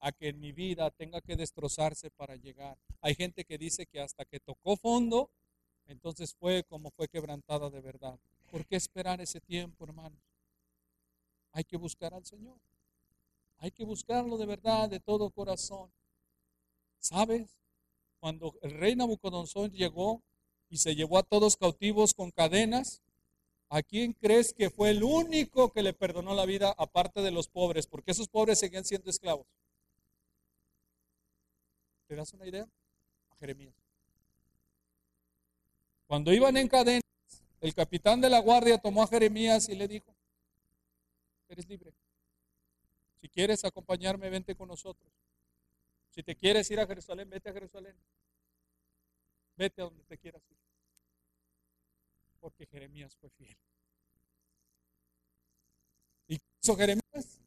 [0.00, 2.78] A que mi vida tenga que destrozarse para llegar.
[3.00, 5.30] Hay gente que dice que hasta que tocó fondo,
[5.86, 8.18] entonces fue como fue quebrantada de verdad.
[8.50, 10.16] ¿Por qué esperar ese tiempo, hermano?
[11.52, 12.58] Hay que buscar al Señor.
[13.58, 15.92] Hay que buscarlo de verdad, de todo corazón.
[16.98, 17.58] ¿Sabes?
[18.18, 20.22] Cuando el rey Nabucodonosor llegó
[20.68, 23.02] y se llevó a todos cautivos con cadenas,
[23.72, 27.46] ¿A quién crees que fue el único que le perdonó la vida aparte de los
[27.46, 27.86] pobres?
[27.86, 29.46] Porque esos pobres seguían siendo esclavos.
[32.10, 32.68] ¿Te das una idea?
[33.28, 33.72] A Jeremías.
[36.08, 37.04] Cuando iban en cadenas,
[37.60, 40.12] el capitán de la guardia tomó a Jeremías y le dijo,
[41.48, 41.94] eres libre.
[43.20, 45.08] Si quieres acompañarme, vente con nosotros.
[46.08, 47.94] Si te quieres ir a Jerusalén, vete a Jerusalén.
[49.54, 50.56] Vete a donde te quieras ir.
[52.40, 53.56] Porque Jeremías fue fiel.
[56.26, 57.38] ¿Y hizo Jeremías?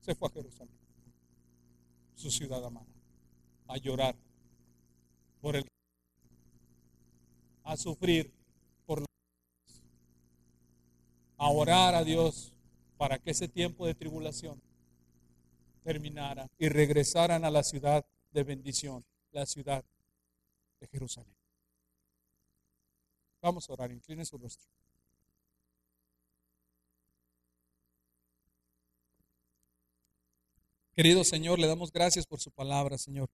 [0.00, 0.78] Se fue a Jerusalén,
[2.14, 2.97] su ciudad amada,
[3.68, 4.16] a llorar
[5.40, 5.64] por el
[7.64, 8.32] a sufrir
[8.86, 9.08] por los
[11.36, 12.52] a orar a Dios
[12.96, 14.60] para que ese tiempo de tribulación
[15.84, 19.84] terminara y regresaran a la ciudad de bendición, la ciudad
[20.80, 21.34] de Jerusalén.
[23.40, 24.68] Vamos a orar, incline su rostro.
[30.98, 33.30] Querido Señor, le damos gracias por su palabra, Señor.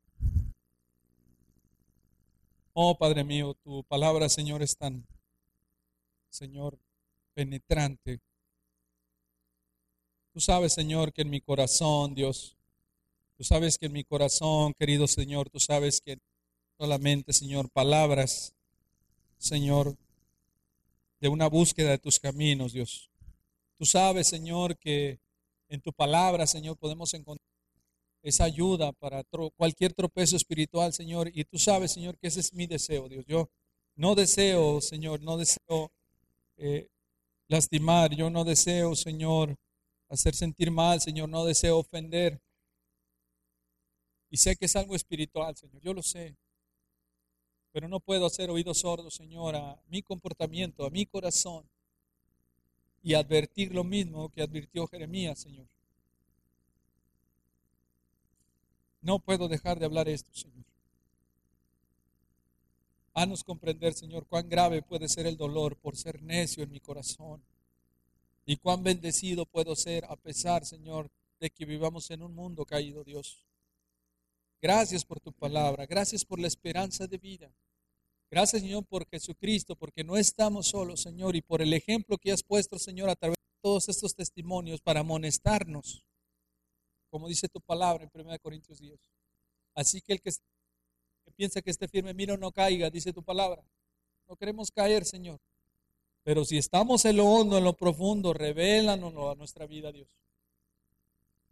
[2.75, 5.07] Oh Padre mío, tu palabra, Señor, es tan,
[6.29, 6.79] Señor,
[7.33, 8.21] penetrante.
[10.35, 12.55] Tú sabes, Señor, que en mi corazón, Dios,
[13.39, 16.19] tú sabes que en mi corazón, querido Señor, tú sabes que
[16.77, 18.53] solamente, Señor, palabras,
[19.39, 19.97] Señor,
[21.19, 23.09] de una búsqueda de tus caminos, Dios.
[23.79, 25.19] Tú sabes, Señor, que
[25.71, 27.54] en tu palabra, Señor, podemos encontrar
[28.25, 29.23] esa ayuda para
[29.55, 31.31] cualquier tropezo espiritual, Señor.
[31.35, 33.25] Y tú sabes, Señor, que ese es mi deseo, Dios.
[33.27, 33.51] Yo
[33.97, 35.93] no deseo, Señor, no deseo
[36.57, 36.89] eh,
[37.49, 39.57] lastimar, yo no deseo, Señor,
[40.09, 42.41] hacer sentir mal, Señor, no deseo ofender.
[44.31, 46.35] Y sé que es algo espiritual, Señor, yo lo sé.
[47.73, 51.69] Pero no puedo hacer oídos sordos, Señor, a mi comportamiento, a mi corazón.
[53.03, 55.69] Y advertir lo mismo que advirtió Jeremías, Señor.
[59.05, 60.65] No puedo dejar de hablar esto, Señor.
[63.13, 67.45] Haznos comprender, Señor, cuán grave puede ser el dolor por ser necio en mi corazón.
[68.47, 73.05] Y cuán bendecido puedo ser a pesar, Señor, de que vivamos en un mundo caído,
[73.05, 73.45] Dios.
[74.63, 77.53] Gracias por tu palabra, gracias por la esperanza de vida.
[78.31, 82.43] Gracias, Señor, por Jesucristo, porque no estamos solos, Señor, y por el ejemplo que has
[82.43, 86.07] puesto, Señor, a través de todos estos testimonios para amonestarnos
[87.15, 88.99] como dice tu palabra en 1 Corintios 10.
[89.77, 90.33] Así que el que,
[91.37, 93.63] piensa que esté firme, mira, no caiga, dice tu palabra.
[94.27, 95.39] No queremos caer, Señor.
[96.25, 100.09] Pero si estamos en lo hondo, en lo profundo, revélanos a nuestra vida, Dios.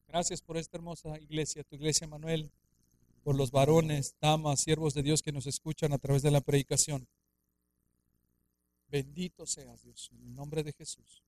[0.09, 2.51] Gracias por esta hermosa iglesia, tu iglesia Manuel,
[3.23, 7.07] por los varones, damas, siervos de Dios que nos escuchan a través de la predicación.
[8.89, 11.23] Bendito seas, Dios, en el nombre de Jesús.